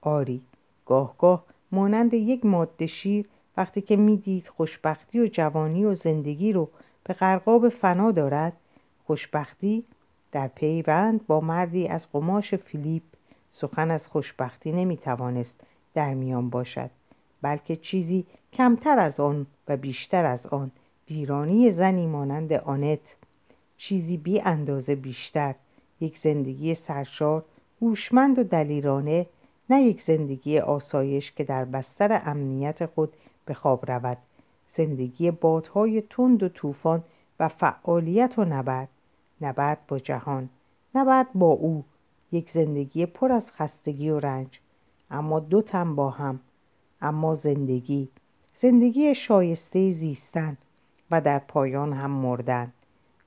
[0.01, 0.41] آری.
[0.85, 3.25] گاه گاه مانند یک ماده شیر
[3.57, 6.69] وقتی که می‌دید خوشبختی و جوانی و زندگی رو
[7.03, 8.53] به غرقاب فنا دارد
[9.05, 9.83] خوشبختی
[10.31, 13.03] در پیوند با مردی از قماش فیلیپ
[13.51, 15.55] سخن از خوشبختی نمی‌توانست
[15.93, 16.89] در میان باشد
[17.41, 20.71] بلکه چیزی کمتر از آن و بیشتر از آن
[21.09, 23.15] ویرانی زنی مانند آنت
[23.77, 25.55] چیزی بی اندازه بیشتر
[26.01, 27.45] یک زندگی سرشار
[27.81, 29.25] هوشمند و دلیرانه
[29.69, 33.13] نه یک زندگی آسایش که در بستر امنیت خود
[33.45, 34.17] به خواب رود.
[34.75, 37.03] زندگی بادهای تند و طوفان
[37.39, 38.87] و فعالیت و نبرد.
[39.41, 40.49] نبرد با جهان
[40.95, 41.83] نبرد با او.
[42.31, 44.59] یک زندگی پر از خستگی و رنج.
[45.11, 46.39] اما دو تن با هم.
[47.01, 48.09] اما زندگی.
[48.59, 50.57] زندگی شایسته زیستن
[51.11, 52.73] و در پایان هم مردن.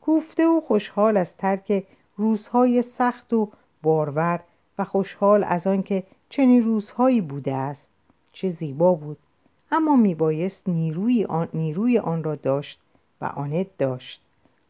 [0.00, 1.84] کوفته و خوشحال از ترک
[2.16, 3.48] روزهای سخت و
[3.82, 4.40] بارور
[4.78, 6.02] و خوشحال از آنکه
[6.32, 7.86] چنین روزهایی بوده است
[8.32, 9.18] چه زیبا بود.
[9.72, 12.80] اما میبایست نیروی آن, نیروی آن را داشت
[13.20, 14.20] و آنت داشت.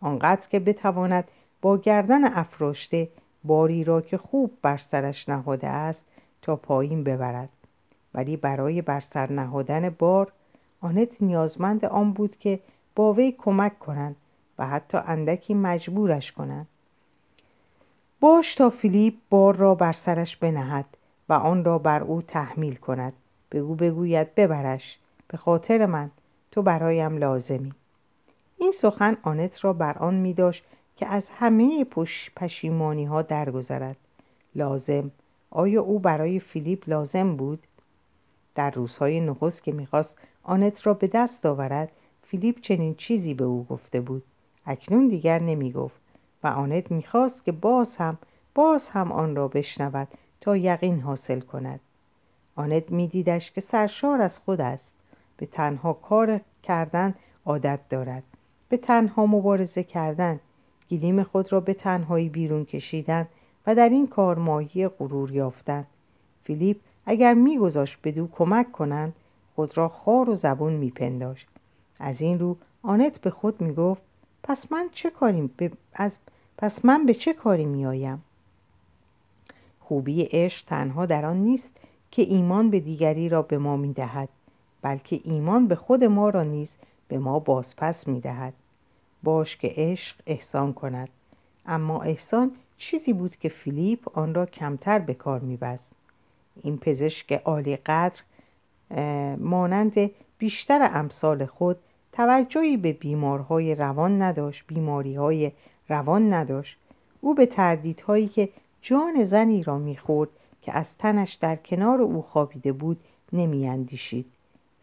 [0.00, 1.24] آنقدر که بتواند
[1.60, 3.08] با گردن افراشته
[3.44, 6.04] باری را که خوب بر سرش نهاده است
[6.42, 7.48] تا پایین ببرد.
[8.14, 10.32] ولی برای بر سر نهادن بار
[10.80, 12.58] آنت نیازمند آن بود که
[12.94, 14.16] با وی کمک کنند
[14.58, 16.66] و حتی اندکی مجبورش کنند.
[18.20, 20.84] باش تا فیلیپ بار را بر سرش بنهد.
[21.28, 23.12] و آن را بر او تحمیل کند.
[23.52, 26.10] بگو بگوید ببرش به خاطر من
[26.50, 27.72] تو برایم لازمی.
[28.58, 30.64] این سخن آنت را بر آن می داشت
[30.96, 33.96] که از همه پش پشیمانی ها درگذرد.
[34.54, 35.10] لازم
[35.50, 37.66] آیا او برای فیلیپ لازم بود؟
[38.54, 43.66] در روزهای نخست که می‌خواست آنت را به دست آورد فیلیپ چنین چیزی به او
[43.70, 44.22] گفته بود.
[44.66, 46.00] اکنون دیگر نمی‌گفت
[46.42, 48.18] و آنت می‌خواست که باز هم
[48.54, 50.08] باز هم آن را بشنود
[50.42, 51.80] تا یقین حاصل کند.
[52.56, 54.92] آنت میدیدش که سرشار از خود است.
[55.36, 57.14] به تنها کار کردن
[57.46, 58.22] عادت دارد.
[58.68, 60.40] به تنها مبارزه کردن.
[60.90, 63.28] گلیم خود را به تنهایی بیرون کشیدن
[63.66, 65.86] و در این کار ماهی غرور یافتن.
[66.44, 66.76] فیلیپ
[67.06, 69.12] اگر میگذاشت به دو کمک کنند
[69.54, 71.48] خود را خار و زبون میپنداشت.
[72.00, 74.02] از این رو آنت به خود می‌گفت
[74.42, 75.50] پس من چه کاری
[75.94, 76.12] از...
[76.58, 78.22] پس من به چه کاری میآیم؟
[79.92, 81.70] خوبی عشق تنها در آن نیست
[82.10, 84.28] که ایمان به دیگری را به ما می‌دهد
[84.82, 86.74] بلکه ایمان به خود ما را نیز
[87.08, 88.52] به ما بازپس می‌دهد.
[89.22, 91.08] باش که عشق احسان کند.
[91.66, 95.90] اما احسان چیزی بود که فیلیپ آن را کمتر به کار میبست.
[96.62, 98.20] این پزشک عالی قدر
[99.36, 101.76] مانند بیشتر امثال خود
[102.12, 105.52] توجهی به بیمارهای روان نداشت بیماریهای
[105.88, 106.76] روان نداشت.
[107.20, 108.48] او به تردیدهایی که
[108.82, 110.30] جان زنی را می‌خورد
[110.62, 113.00] که از تنش در کنار او خوابیده بود
[113.32, 114.26] نمیاندیشید.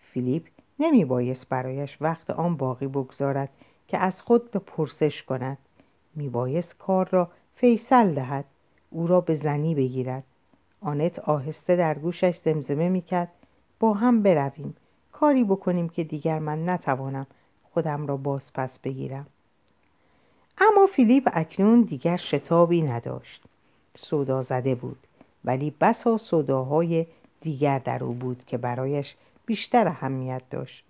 [0.02, 0.44] فیلیپ
[0.80, 3.50] نمیبایست برایش وقت آن باقی بگذارد
[3.88, 5.58] که از خود به پرسش کند.
[6.16, 8.46] میبایست کار را فیصل دهد
[8.90, 10.24] او را به زنی بگیرد.
[10.82, 13.30] آنت آهسته در گوشش زمزمه می‌کرد.
[13.80, 14.76] با هم برویم.
[15.12, 17.28] کاری بکنیم که دیگر من نتوانم
[17.74, 19.28] خودم را باز پس بگیرم.
[20.58, 23.44] اما فیلیپ اکنون دیگر شتابی نداشت.
[23.98, 24.98] صدا زده بود
[25.46, 27.06] ولی بسا صداهای
[27.42, 30.84] دیگر در او بود که برایش بیشتر اهمیت داشت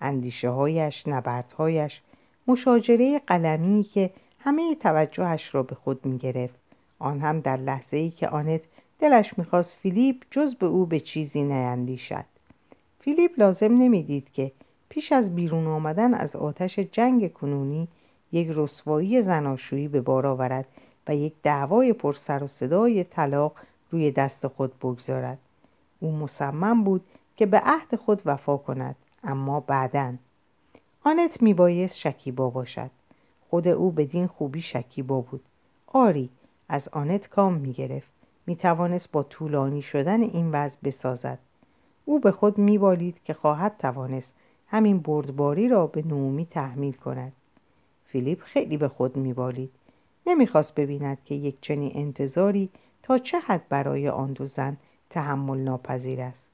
[0.00, 2.00] اندیشه هایش، نبردهایش،
[2.46, 6.54] مشاجره قلمی که همه توجهش را به خود می گرفت.
[6.98, 8.60] آن هم در لحظه ای که آنت
[8.98, 12.24] دلش می‌خواست فیلیپ جز به او به چیزی نیندیشد.
[13.00, 14.52] فیلیپ لازم نمی‌دید که
[14.88, 17.88] پیش از بیرون آمدن از آتش جنگ کنونی
[18.32, 20.66] یک رسوایی زناشویی به بار آورد
[21.14, 23.52] یک دعوای پرسر و صدای طلاق
[23.90, 25.38] روی دست خود بگذارد.
[26.00, 27.04] او مصمم بود
[27.36, 30.14] که به عهد خود وفا کند اما بعدا.
[31.04, 32.90] آنت میبایست شکیبا باشد.
[33.50, 35.40] خود او بدین خوبی شکیبا بود.
[35.86, 36.30] آری
[36.68, 38.10] از آنت کام می‌گرفت.
[38.46, 41.38] می‌توانست با طولانی شدن این وضع بسازد.
[42.04, 44.32] او به خود میبالید که خواهد توانست
[44.68, 47.32] همین بردباری را به نومی تحمیل کند.
[48.06, 49.70] فیلیپ خیلی به خود میبالید.
[50.26, 52.68] نمی‌خواست ببیند که یک چنین انتظاری
[53.02, 54.76] تا چه حد برای آن دو زن
[55.10, 56.44] تحمل ناپذیر است.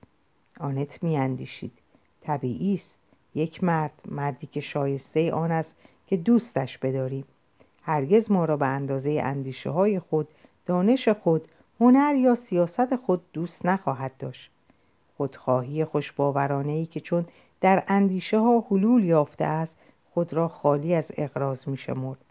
[0.61, 1.72] آنت میاندیشید.
[2.20, 2.96] طبیعی است.
[3.35, 5.74] یک مرد مردی که شایسته آن است
[6.07, 7.24] که دوستش بداریم
[7.83, 10.29] هرگز ما را به اندازه اندیشه های خود
[10.66, 11.48] دانش خود
[11.81, 14.50] هنر یا سیاست خود دوست نخواهد داشت.
[15.16, 17.24] خودخواهی خوشباورانه ای که چون
[17.61, 19.76] در اندیشه ها حلول یافته است
[20.14, 22.25] خود را خالی از اقراز می شمرد.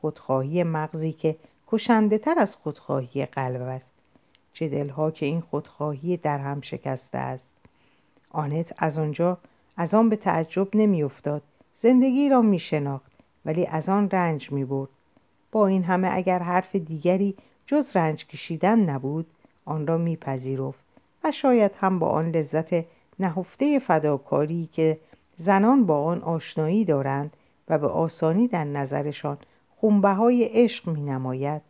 [0.00, 1.36] خودخواهی مغزی که
[1.68, 3.90] کشنده تر از خودخواهی قلب است.
[4.52, 7.48] چه دلها که این خودخواهی در هم شکسته است.
[8.30, 9.38] آنت از آنجا
[9.76, 11.42] از آن به تعجب نمیافتاد.
[11.82, 13.12] زندگی را می شناخت
[13.44, 14.88] ولی از آن رنج می برد.
[15.52, 17.34] با این همه اگر حرف دیگری
[17.66, 19.26] جز رنج کشیدن نبود
[19.64, 20.84] آن را میپذیرفت
[21.24, 22.84] و شاید هم با آن لذت
[23.18, 24.98] نهفته فداکاری که
[25.38, 27.32] زنان با آن آشنایی دارند
[27.68, 29.38] و به آسانی در نظرشان
[29.80, 31.62] خونبه های عشق می نماید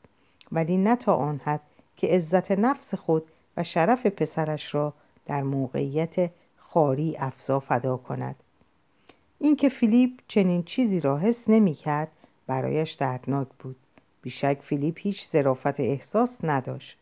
[0.52, 1.60] ولی نه تا آن حد
[1.96, 3.22] که عزت نفس خود
[3.56, 4.92] و شرف پسرش را
[5.26, 8.36] در موقعیت خاری افزا فدا کند.
[9.38, 12.08] اینکه فیلیپ چنین چیزی را حس نمی کرد
[12.46, 13.76] برایش دردناک بود.
[14.22, 16.98] بیشک فیلیپ هیچ ظرافت احساس نداشت.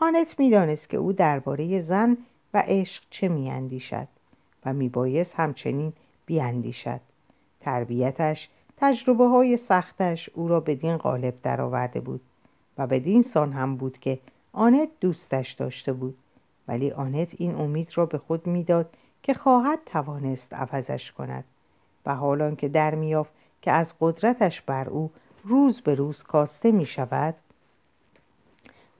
[0.00, 2.16] آنت می‌دانست که او درباره زن
[2.54, 4.08] و عشق چه میاندیشد
[4.66, 5.92] و میبایست همچنین
[6.26, 7.00] بیاندیشد.
[7.60, 12.20] تربیتش تجربه های سختش او را بدین قالب درآورده بود
[12.78, 14.18] و بدین سان هم بود که
[14.52, 16.16] آنت دوستش داشته بود.
[16.68, 21.44] ولی آنت این امید را به خود می‌داد که خواهد توانست عوضش کند
[22.06, 23.32] و حالان که در میافت
[23.62, 25.10] که از قدرتش بر او
[25.44, 27.34] روز به روز کاسته می شود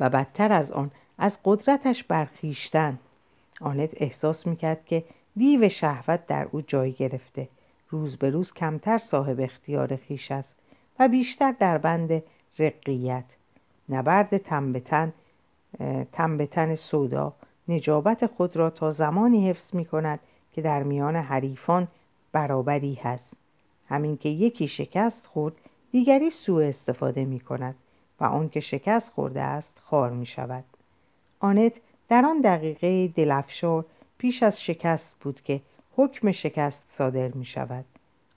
[0.01, 2.99] و بدتر از آن از قدرتش برخیشتن
[3.61, 5.05] آنت احساس می‌کرد که
[5.37, 7.49] دیو شهوت در او جای گرفته
[7.94, 10.54] روز به روز کمتر صاحب اختیار خیش است
[10.98, 12.22] و بیشتر در بند
[12.59, 13.24] رقیت.
[13.88, 15.12] نبرد تنبتن
[16.12, 17.33] تنبتن سودا.
[17.68, 20.20] نجابت خود را تا زمانی حفظ می کند
[20.52, 21.88] که در میان حریفان
[22.33, 23.37] برابری هست.
[23.88, 25.54] همین که یکی شکست خورد
[25.92, 27.74] دیگری سوء استفاده می کند
[28.20, 30.64] و آن که شکست خورده است خار می شود.
[31.40, 31.72] آنت
[32.09, 33.85] در آن دقیقه دلفشار
[34.18, 35.61] پیش از شکست بود که
[35.96, 37.84] حکم شکست صادر می شود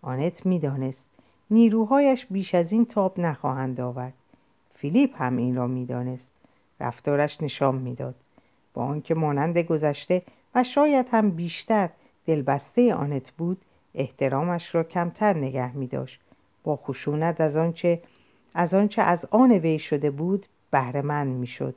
[0.01, 1.05] آنت می دانست
[1.51, 4.13] نیروهایش بیش از این تاب نخواهند آورد.
[4.75, 6.27] فیلیپ هم این را می دانست
[6.79, 8.15] رفتارش نشان می‌داد.
[8.73, 10.21] با آنکه مانند گذشته
[10.55, 11.89] و شاید هم بیشتر
[12.25, 13.61] دلبسته آنت بود
[13.95, 16.19] احترامش را کمتر نگه می داشت
[16.63, 18.01] با خشونت از آنچه
[18.53, 21.75] از آنچه از آن وی شده بود بهرهمند می‌شد.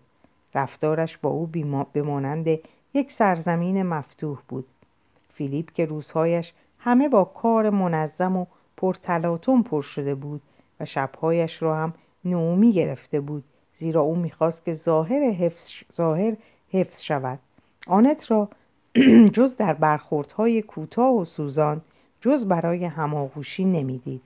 [0.54, 1.46] رفتارش با او
[1.92, 2.46] به مانند
[2.94, 4.66] یک سرزمین مفتوح بود.
[5.40, 10.42] فیلیپ که روزهایش همه با کار منظم و پرتلاتون پر شده بود
[10.80, 13.44] و شبهایش را هم نومی گرفته بود
[13.78, 16.36] زیرا او می‌خواست که ظاهر حفظ, ظاهر
[16.70, 17.38] حفظ شود.
[17.86, 18.48] آنت را
[19.36, 21.80] جز در برخوردهای کوتاه و سوزان
[22.20, 24.22] جز برای هماغوشی نمی‌دید.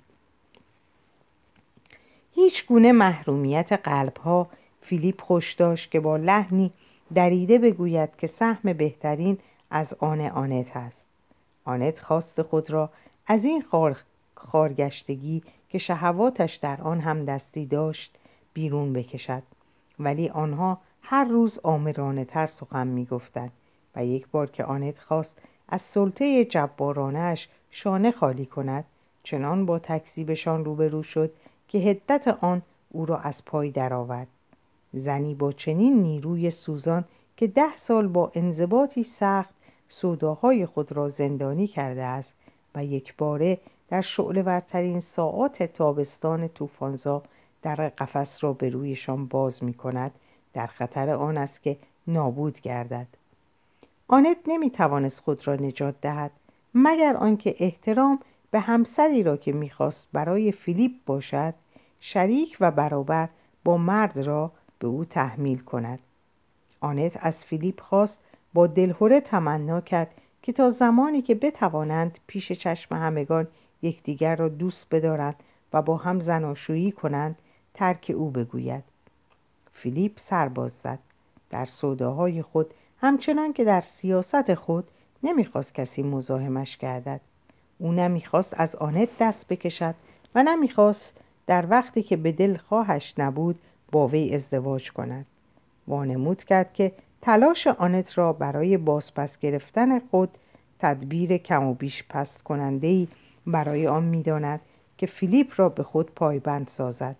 [2.32, 4.48] هیچ گونه محرومیت قلبها
[4.80, 6.72] فیلیپ خوش داشت که با لحنی
[7.14, 9.38] دریده بگوید که سهم بهترین
[9.70, 11.03] از آن آنت است.
[11.64, 12.90] آنت خواست خود را
[13.26, 13.98] از این خار...
[14.34, 18.18] خارگشتگی که شهواتش در آن هم دستی داشت
[18.54, 19.42] بیرون بکشد.
[19.98, 23.52] ولی آنها هر روز آمرانه تر سخن می گفتند
[23.96, 25.38] و یک بار که آنت خواست
[25.68, 28.84] از سلطه جبارانش شانه خالی کند
[29.22, 31.32] چنان با تکذیبشان روبرو شد
[31.68, 34.28] که هدت آن او را از پای درآورد.
[34.92, 37.04] زنی با چنین نیروی سوزان
[37.36, 39.53] که ده سال با انضباطی سخت
[39.88, 42.34] سوداهای خود را زندانی کرده است
[42.74, 43.58] و یک باره
[43.88, 47.22] در شعله ورترین ساعات تابستان طوفانزا
[47.62, 50.12] در قفس را به رویشان باز می کند.
[50.54, 51.76] در خطر آن است که
[52.06, 53.06] نابود گردد.
[54.08, 56.30] آنت نمی توانست خود را نجات دهد
[56.74, 58.18] مگر آنکه احترام
[58.50, 61.54] به همسری را که می‌خواست برای فیلیپ باشد
[62.00, 63.28] شریک و برابر
[63.64, 65.98] با مرد را به او تحمیل کند.
[66.80, 68.18] آنت از فیلیپ خواست
[68.54, 70.10] با دلهوره تمنا کرد
[70.42, 73.46] که تا زمانی که بتوانند پیش چشم همگان
[73.82, 75.34] یکدیگر را دوست بدارند
[75.72, 77.36] و با هم زناشویی کنند
[77.74, 78.84] ترک او بگوید.
[79.72, 80.98] فیلیپ سرباز زد.
[81.50, 84.88] در سوداهای خود همچنان که در سیاست خود
[85.22, 87.20] نمی‌خواست کسی مزاحمش گردد.
[87.78, 89.94] او نمی‌خواست از آنت دست بکشد
[90.34, 93.58] و نمی‌خواست در وقتی که به دل خواهش نبود
[93.92, 95.26] با وی ازدواج کند.
[95.88, 96.92] وانمود کرد که
[97.24, 100.28] تلاش آنت را برای بازپس گرفتن خود
[100.78, 103.08] تدبیر کم و بیش پست کننده ای
[103.46, 104.60] برای آن می‌داند
[104.98, 107.16] که فیلیپ را به خود پایبند سازد.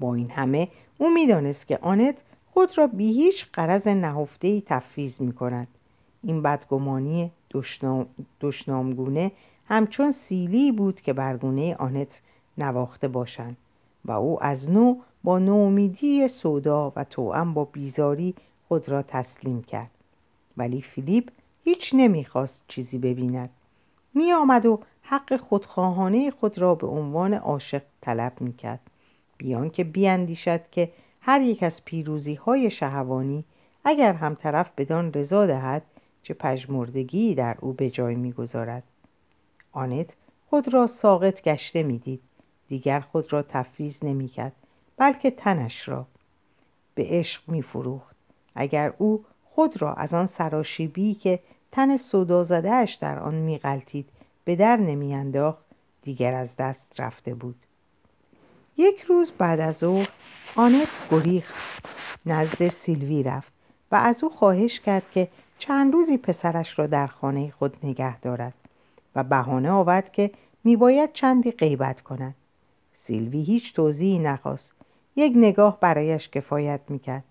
[0.00, 0.68] با این همه
[0.98, 2.14] او می‌دانست که آنت
[2.50, 5.68] خود را بی هیچ قرض نهفته ای تفویض می کند
[6.22, 8.06] این بدگمانی دشنام،
[8.40, 9.32] دشنامگونه
[9.68, 12.20] همچون سیلی بود که برگونه آنت
[12.58, 13.56] نواخته باشند
[14.04, 18.34] و او از نو با نومیدی سودا و توأم با بیزاری
[18.68, 19.90] خود را تسلیم کرد.
[20.56, 21.30] ولی فیلیپ
[21.64, 23.50] هیچ نمی‌خواست چیزی ببیند.
[24.14, 28.80] می آمد و حق خودخواهانه خود را به عنوان عاشق طلب می کرد
[29.38, 33.44] بیان که بیاندیشد که هر یک از پیروزی های شهوانی
[33.84, 35.82] اگر هم طرف بدان رضا دهد
[36.22, 38.82] چه پژمردگی در او به جای می‌گذارد.
[39.72, 40.10] آنت
[40.50, 42.20] خود را ساقط گشته می‌دید.
[42.68, 44.52] دیگر خود را تفویض نمی‌کرد.
[44.96, 46.06] بلکه تنش را
[46.94, 48.16] به عشق میفروخت.
[48.54, 51.38] اگر او خود را از آن سراشیبی که
[51.72, 54.08] تن صدا زدهش در آن میغلطید
[54.44, 55.64] به در نمیانداخت
[56.02, 57.56] دیگر از دست رفته بود.
[58.76, 60.04] یک روز بعد از او
[60.56, 61.52] آنت گریخ
[62.26, 63.52] نزد سیلوی رفت
[63.92, 65.28] و از او خواهش کرد که
[65.58, 68.54] چند روزی پسرش را در خانه خود نگه دارد
[69.14, 70.30] و بهانه آورد که
[70.64, 72.34] میباید چندی غیبت کند.
[72.96, 74.75] سیلوی هیچ توضیحی نخواست.
[75.16, 77.24] یک نگاه برایش کفایت می‌کرد.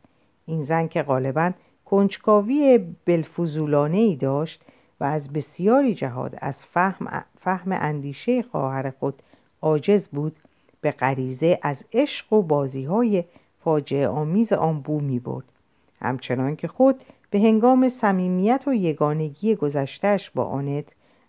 [0.45, 1.51] این زن که غالبا
[1.85, 4.61] کنجکاوی بلفوزولانه ای داشت
[4.99, 9.21] و از بسیاری جهاد از فهم, فهم اندیشه خواهر خود
[9.61, 10.35] عاجز بود
[10.81, 13.23] به غریزه از عشق و بازی های
[13.63, 15.45] فاجعه آمیز آن بو می برد
[16.01, 20.85] همچنان که خود به هنگام صمیمیت و یگانگی گذشتهش با آنت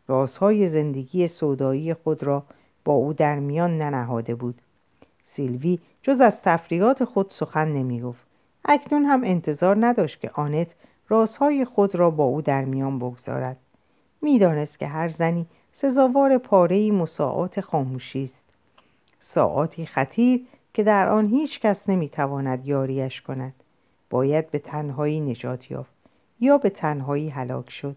[0.09, 2.42] رازهای زندگی سودایی خود را
[2.84, 4.61] با او در میان ننهاده بود.
[5.26, 8.26] سیلوی جز از تفریات خود سخن نمی گفت
[8.64, 10.66] اکنون هم انتظار نداشت که آنت
[11.09, 13.57] رازهای خود را با او در میان بگذارد.
[14.22, 18.44] می‌دانست که هر زنی سزاوار پاره مساعات خاموشی است.
[19.20, 23.54] ساعاتی خطیر که در آن هیچ کس نمی‌تواند یاریش کند.
[24.11, 25.94] باید به تنهایی نجات یافت
[26.40, 27.96] یا به تنهایی هلاک شد.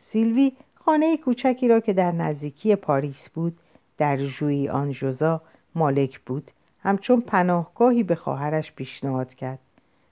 [0.00, 3.58] سیلوی خانه کوچکی را که در نزدیکی پاریس بود
[3.98, 5.40] در ژوی آن جوزا
[5.74, 6.50] مالک بود
[6.82, 9.58] همچون پناهگاهی به خواهرش پیشنهاد کرد.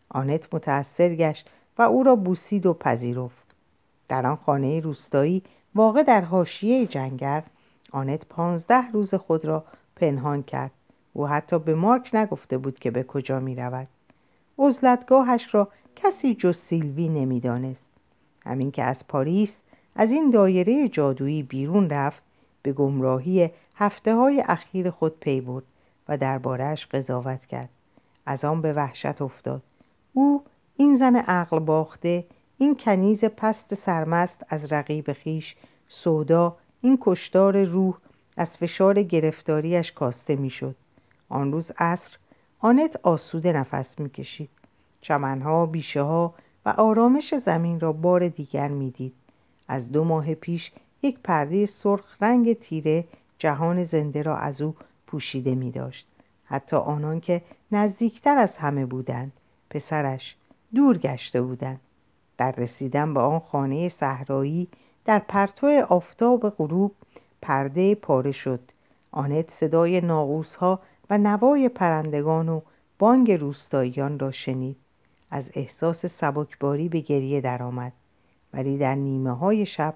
[0.08, 3.54] آنت متأثر گشت و او را بوسید و پذیرفت.
[4.08, 5.42] در آن خانه روستایی
[5.74, 7.42] واقع در حاشیه جنگر
[7.92, 9.64] آنت پانزده روز خود را
[9.96, 10.70] پنهان کرد.
[11.12, 13.88] او حتی به مارک نگفته بود که به کجا می رود.
[14.58, 17.86] عزلتگاهش را کسی جز سیلوی نمی‌دانست.
[18.46, 19.60] همین که از پاریس
[19.96, 22.22] از این دایره جادویی بیرون رفت
[22.62, 25.64] به گمراهی هفته های اخیر خود پی برد.
[26.10, 27.68] و دربارهش قضاوت کرد.
[28.26, 29.62] از آن به وحشت افتاد.
[30.12, 30.44] او
[30.76, 32.24] این زن عقل باخته
[32.58, 35.56] این کنیز پست سرمست از رقیب خیش
[35.88, 37.98] سودا این کشتار روح
[38.36, 40.76] از فشار گرفتاریش کاسته می‌شد.
[41.28, 42.16] آن روز عصر
[42.60, 44.50] آنت آسوده نفس می‌کشید.
[45.00, 46.34] چمنها بیشه ها
[46.66, 49.14] و آرامش زمین را بار دیگر می‌دید.
[49.68, 53.04] از دو ماه پیش یک پرده سرخ رنگ تیره
[53.38, 54.74] جهان زنده را از او
[55.10, 56.06] پوشیده می داشت.
[56.44, 57.42] حتی آنان که
[57.72, 59.32] نزدیکتر از همه بودند
[59.70, 60.36] پسرش
[60.74, 61.80] دور گشته بودند.
[62.38, 64.68] در رسیدن به آن خانه صحرایی
[65.04, 66.94] در پرتو آفتاب غروب
[67.42, 68.60] پرده پاره شد.
[69.12, 70.80] آنت صدای ناغوس ها
[71.10, 72.60] و نوای پرندگان و
[72.98, 74.76] بانگ روستاییان را شنید.
[75.30, 77.92] از احساس سبکباری به گریه درآمد.
[78.54, 79.94] ولی در نیمه های شب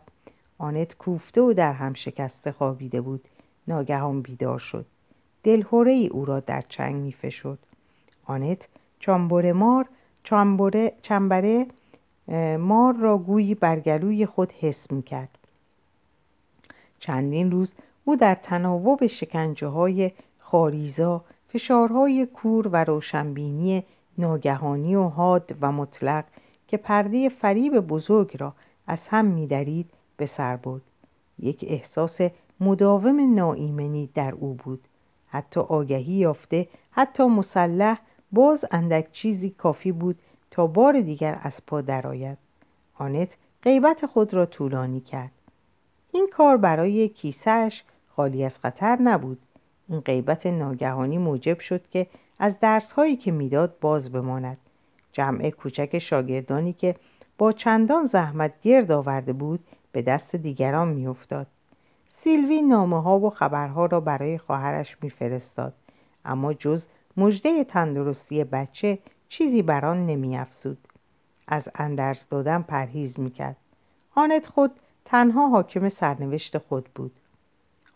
[0.59, 3.29] آنت کوفته و در هم شکسته خوابیده بود.
[3.69, 4.87] ناگهان بیدار شد.
[5.45, 7.59] دلهوره ای او را در چنگ می فشد.
[8.25, 8.69] آنت
[8.99, 9.89] چامبره مار
[10.25, 11.67] چامبره چنبره
[12.59, 15.39] مار را گویی برگلوی خود حس می کرد.
[16.99, 17.75] چندین روز
[18.05, 23.85] او در تناوب شکنجه های خاریزا فشارهای کور و روشنبینی
[24.19, 26.25] ناگهانی و حاد و مطلق
[26.69, 28.53] که پرده فریب بزرگ را
[28.87, 30.83] از هم میدرید به سر برد
[31.39, 32.21] یک احساس
[32.61, 34.81] مداوم ناایمنی در او بود
[35.35, 37.99] حتی آگهی یافته حتی مسلح
[38.33, 40.19] باز اندک چیزی کافی بود
[40.51, 42.39] تا بار دیگر از پا درآید.
[42.99, 43.29] آنت
[43.63, 45.31] غیبت خود را طولانی کرد.
[46.13, 47.85] این کار برای کیسهش
[48.17, 49.39] خالی از خطر نبود.
[49.89, 52.07] این غیبت ناگهانی موجب شد که
[52.39, 54.59] از درسهایی که می‌داد باز بماند.
[55.13, 56.97] جمع کوچک شاگردانی که
[57.39, 59.61] با چندان زحمت گرد آورده بود
[59.93, 61.47] به دست دیگران میافتاد.
[62.25, 65.73] سیلوی نامه ها و خبرها را برای خواهرش میفرستاد.
[66.25, 68.99] اما جز مژده تندرستی بچه
[69.29, 70.79] چیزی بر آن نمیافزود.
[71.49, 73.57] از اندرز دادن پرهیز می‌کرد.
[74.15, 74.71] آنت خود
[75.05, 77.13] تنها حاکم سرنوشت خود بود.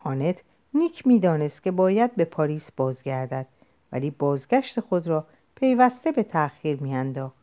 [0.04, 0.42] آنت
[0.74, 3.46] نیک می‌دانست که باید به پاریس بازگردد
[3.92, 5.24] ولی بازگشت خود را
[5.54, 7.36] پیوسته به تأخیر میانداخت.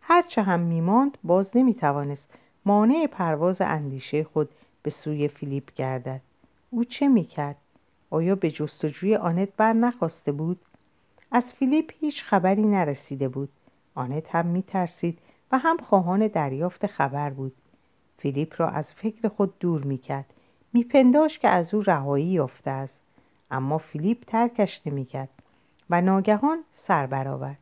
[0.00, 2.28] هرچه هم میماند باز نمی‌توانست
[2.64, 4.48] مانع پرواز اندیشه خود
[4.84, 6.20] به سوی فیلیپ گردد.
[6.70, 7.56] او چه می‌کرد؟
[8.10, 10.60] آیا به جستجوی آنت بر نخاسته بود؟
[11.30, 13.48] از فیلیپ هیچ خبری نرسیده بود.
[13.94, 15.18] آنت هم میترسید
[15.52, 17.52] و هم خواهان دریافت خبر بود.
[18.18, 20.26] فیلیپ را از فکر خود دور می‌کرد.
[20.72, 22.94] میپنداشت که از او رهایی یافته است.
[23.50, 25.28] اما فیلیپ ترکش نمی‌کرد
[25.90, 27.58] و ناگهان سر برآورد.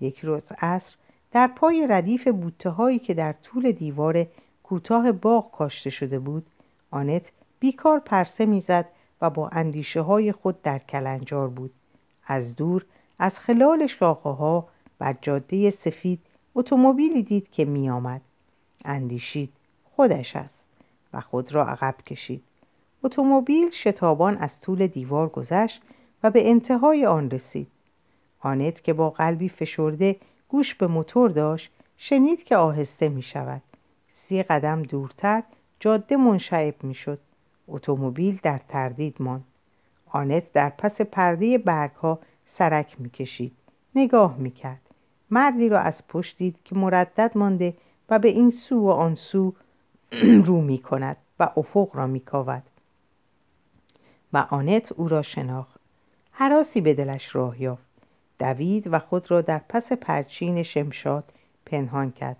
[0.00, 0.94] یک روز عصر
[1.32, 4.26] در پای ردیف بوته هایی که در طول دیوار
[4.70, 6.46] کوتاه باغ کاشته شده بود
[6.90, 8.86] آنت بیکار پرسه می‌زد
[9.20, 11.70] و با اندیشه های خود در کلنجار بود.
[12.26, 12.84] از دور
[13.18, 14.68] از خلال شاخه ها
[14.98, 16.20] بر جاده سفید
[16.54, 18.20] اتومبیلی دید که میآمد.
[18.84, 19.52] اندیشید
[19.96, 20.60] خودش است
[21.12, 22.42] و خود را عقب کشید.
[23.02, 25.82] اتومبیل شتابان از طول دیوار گذشت
[26.22, 27.68] و به انتهای آن رسید.
[28.40, 30.16] آنت که با قلبی فشرده
[30.48, 33.62] گوش به موتور داشت شنید که آهسته می شود
[34.30, 35.42] سی قدم دورتر
[35.80, 37.18] جاده منشعب می شد
[37.68, 39.44] اتومبیل در تردید ماند.
[40.10, 43.52] آنت در پس پرده برگ ها سرک می کشید
[43.94, 44.80] نگاه می کرد
[45.30, 47.74] مردی را از پشت دید که مردد مانده
[48.10, 49.54] و به این سو و آن سو
[50.46, 52.62] رو می کند و افق را می کاود.
[54.32, 55.80] و آنت او را شناخت.
[56.32, 57.90] حراسی به دلش راه یافت.
[58.38, 61.32] دوید و خود را در پس پرچین شمشاد
[61.66, 62.36] پنهان کرد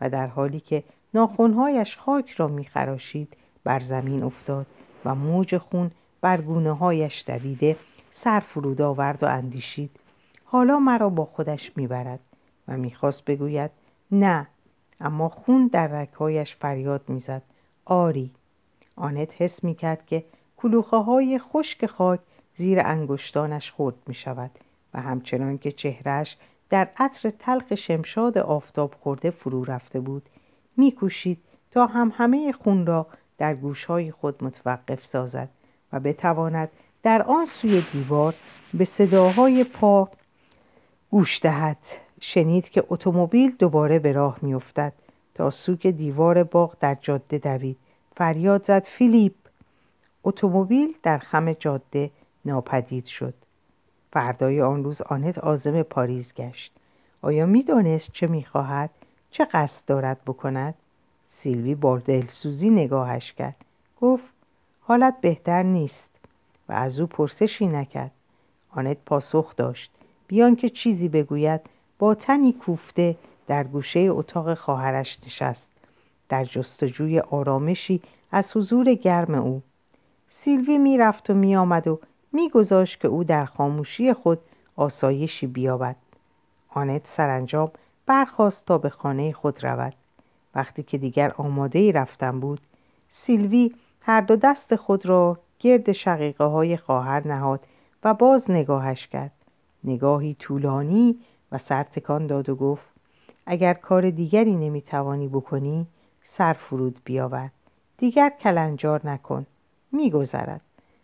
[0.00, 0.84] و در حالی که
[1.14, 4.66] ناخونهایش خاک را میخراشید بر زمین افتاد
[5.04, 5.90] و موج خون
[6.20, 7.76] بر گونه هایش دویده
[8.10, 9.90] سر فرود آورد و اندیشید
[10.44, 12.20] حالا مرا با خودش می‌برد.
[12.68, 13.70] و می‌خواست بگوید
[14.12, 14.46] نه
[15.00, 17.42] اما خون در رکهایش فریاد می‌زد.
[17.84, 18.30] آری.
[18.96, 20.24] آنت حس می‌کرد که
[20.56, 22.20] کلوخه های خشک خاک
[22.56, 24.50] زیر انگشتانش خورد می شود
[24.94, 26.36] و همچنان که چهرش
[26.70, 30.28] در عطر تلخ شمشاد آفتاب خورده فرو رفته بود
[30.80, 31.38] میکوشید
[31.70, 33.06] تا هم همه خون را
[33.38, 35.48] در گوشهای خود متوقف سازد
[35.92, 36.68] و بتواند
[37.02, 38.34] در آن سوی دیوار
[38.74, 40.08] به صداهای پا
[41.10, 41.78] گوش دهد.
[42.20, 44.92] شنید که اتومبیل دوباره به راه میافتد
[45.34, 47.76] تا سوک دیوار باغ در جاده دوید.
[48.16, 49.34] فریاد زد فیلیپ!
[50.24, 52.10] اتومبیل در خم جاده
[52.44, 53.34] ناپدید شد.
[54.12, 56.72] فردای آن روز آنت آزم پاریز گشت.
[57.22, 58.90] آیا می‌دانست چه می‌خواهد؟
[59.30, 60.74] چه قصد دارد بکند؟
[61.28, 63.56] سیلوی با دلسوزی نگاهش کرد.
[64.00, 64.24] گفت
[64.80, 66.10] حالت بهتر نیست
[66.68, 68.10] و از او پرسشی نکرد.
[68.70, 69.90] آنت پاسخ داشت.
[70.26, 71.60] بیان که چیزی بگوید
[71.98, 73.16] با تنی کوفته
[73.46, 75.68] در گوشه اتاق خواهرش نشست.
[76.28, 78.02] در جستجوی آرامشی
[78.32, 79.62] از حضور گرم او.
[80.30, 82.00] سیلوی می‌رفت و میآمد و
[82.32, 84.38] میگذاشت که او در خاموشی خود
[84.76, 85.96] آسایشی بیابد.
[86.70, 87.70] آنت سرانجام
[88.10, 89.94] برخواست تا به خانه خود رود.
[90.54, 92.60] وقتی که دیگر آماده ای رفتن بود
[93.10, 97.60] سیلوی هر دو دست خود را گرد شقیقه های خواهر نهاد
[98.04, 99.30] و باز نگاهش کرد.
[99.84, 101.18] نگاهی طولانی
[101.52, 102.84] و سرتکان داد و گفت
[103.46, 105.86] اگر کار دیگری نمی‌توانی بکنی
[106.28, 107.50] سر فرود بیاور.
[107.98, 109.46] دیگر کلنجار نکن.
[109.92, 110.60] میگذرد.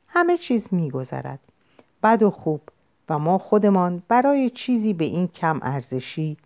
[0.09, 1.41] همه چیز میگذرد.
[2.03, 2.61] بد و خوب
[3.09, 6.37] و ما خودمان برای چیزی به این کم ارزشی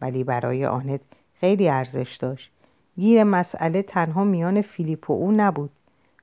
[0.00, 1.00] ولی برای آنت
[1.40, 2.50] خیلی ارزش داشت.
[2.96, 5.70] گیر مسئله تنها میان فیلیپ و او نبود.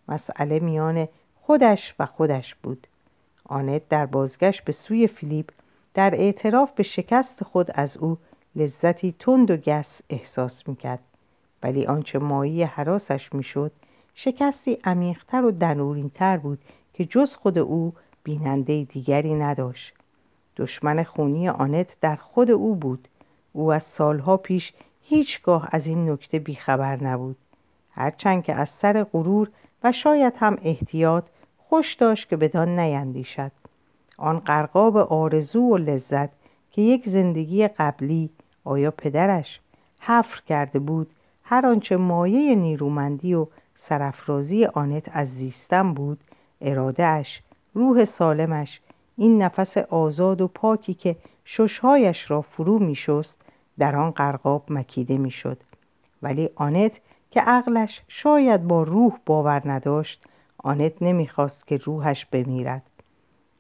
[0.08, 1.08] مسئله میان
[1.42, 2.88] خودش و خودش بود.
[3.46, 5.50] آنت در بازگشت به سوی فیلیپ
[5.94, 8.18] در اعتراف به شکست خود از او
[8.56, 11.00] لذتی تند و گس احساس می‌کرد.
[11.64, 13.72] ولی آنچه مایی حراسش می‌شد
[14.16, 16.60] شکستی عمیقتر و دنورینتر بود
[16.94, 19.94] که جز خود او بیننده دیگری نداشت.
[20.58, 23.08] دشمن خونی آنت در خود او بود.
[23.56, 27.36] او از سالها پیش هیچگاه از این نکته بیخبر نبود.
[27.92, 29.50] هرچند که از سر غرور
[29.84, 31.24] و شاید هم احتیاط
[31.58, 33.52] خوش داشت که بدان نیندیشد.
[34.18, 36.30] آن قرقاب آرزو و لذت
[36.72, 38.30] که یک زندگی قبلی
[38.64, 39.60] آیا پدرش
[40.00, 41.10] حفر کرده بود
[41.44, 43.48] هر آنچه مایه نیرومندی و
[43.78, 46.20] سرافرازی آنت از زیستن بود
[46.62, 47.42] ارادهش
[47.74, 48.82] روح سالمش
[49.18, 53.45] این نفس آزاد و پاکی که ششهایش را فرو میشست
[53.80, 55.58] در آن غرقاب مکیده می‌شد.
[56.22, 57.00] ولی آنت
[57.32, 60.24] که عقلش شاید با روح باور نداشت
[60.58, 62.84] آنت نمی‌خواست که روحش بمیرد.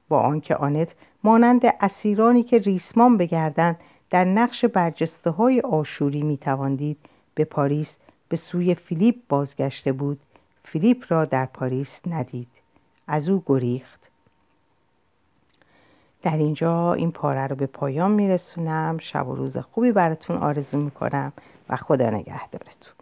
[0.09, 6.97] با آنکه آنت مانند اسیرانی که ریسمان بگردند در نقش برجسته های آشوری می‌دوانید
[7.35, 7.97] به پاریس
[8.29, 10.19] به سوی فیلیپ بازگشته بود.
[10.63, 12.47] فیلیپ را در پاریس ندید.
[13.07, 14.04] از او گریخت.
[16.25, 18.97] در اینجا این پاره رو به پایان میرسونم.
[18.97, 21.33] شب و روز خوبی براتون آرزو می‌کنم
[21.69, 22.94] و خدا نگهدارتون.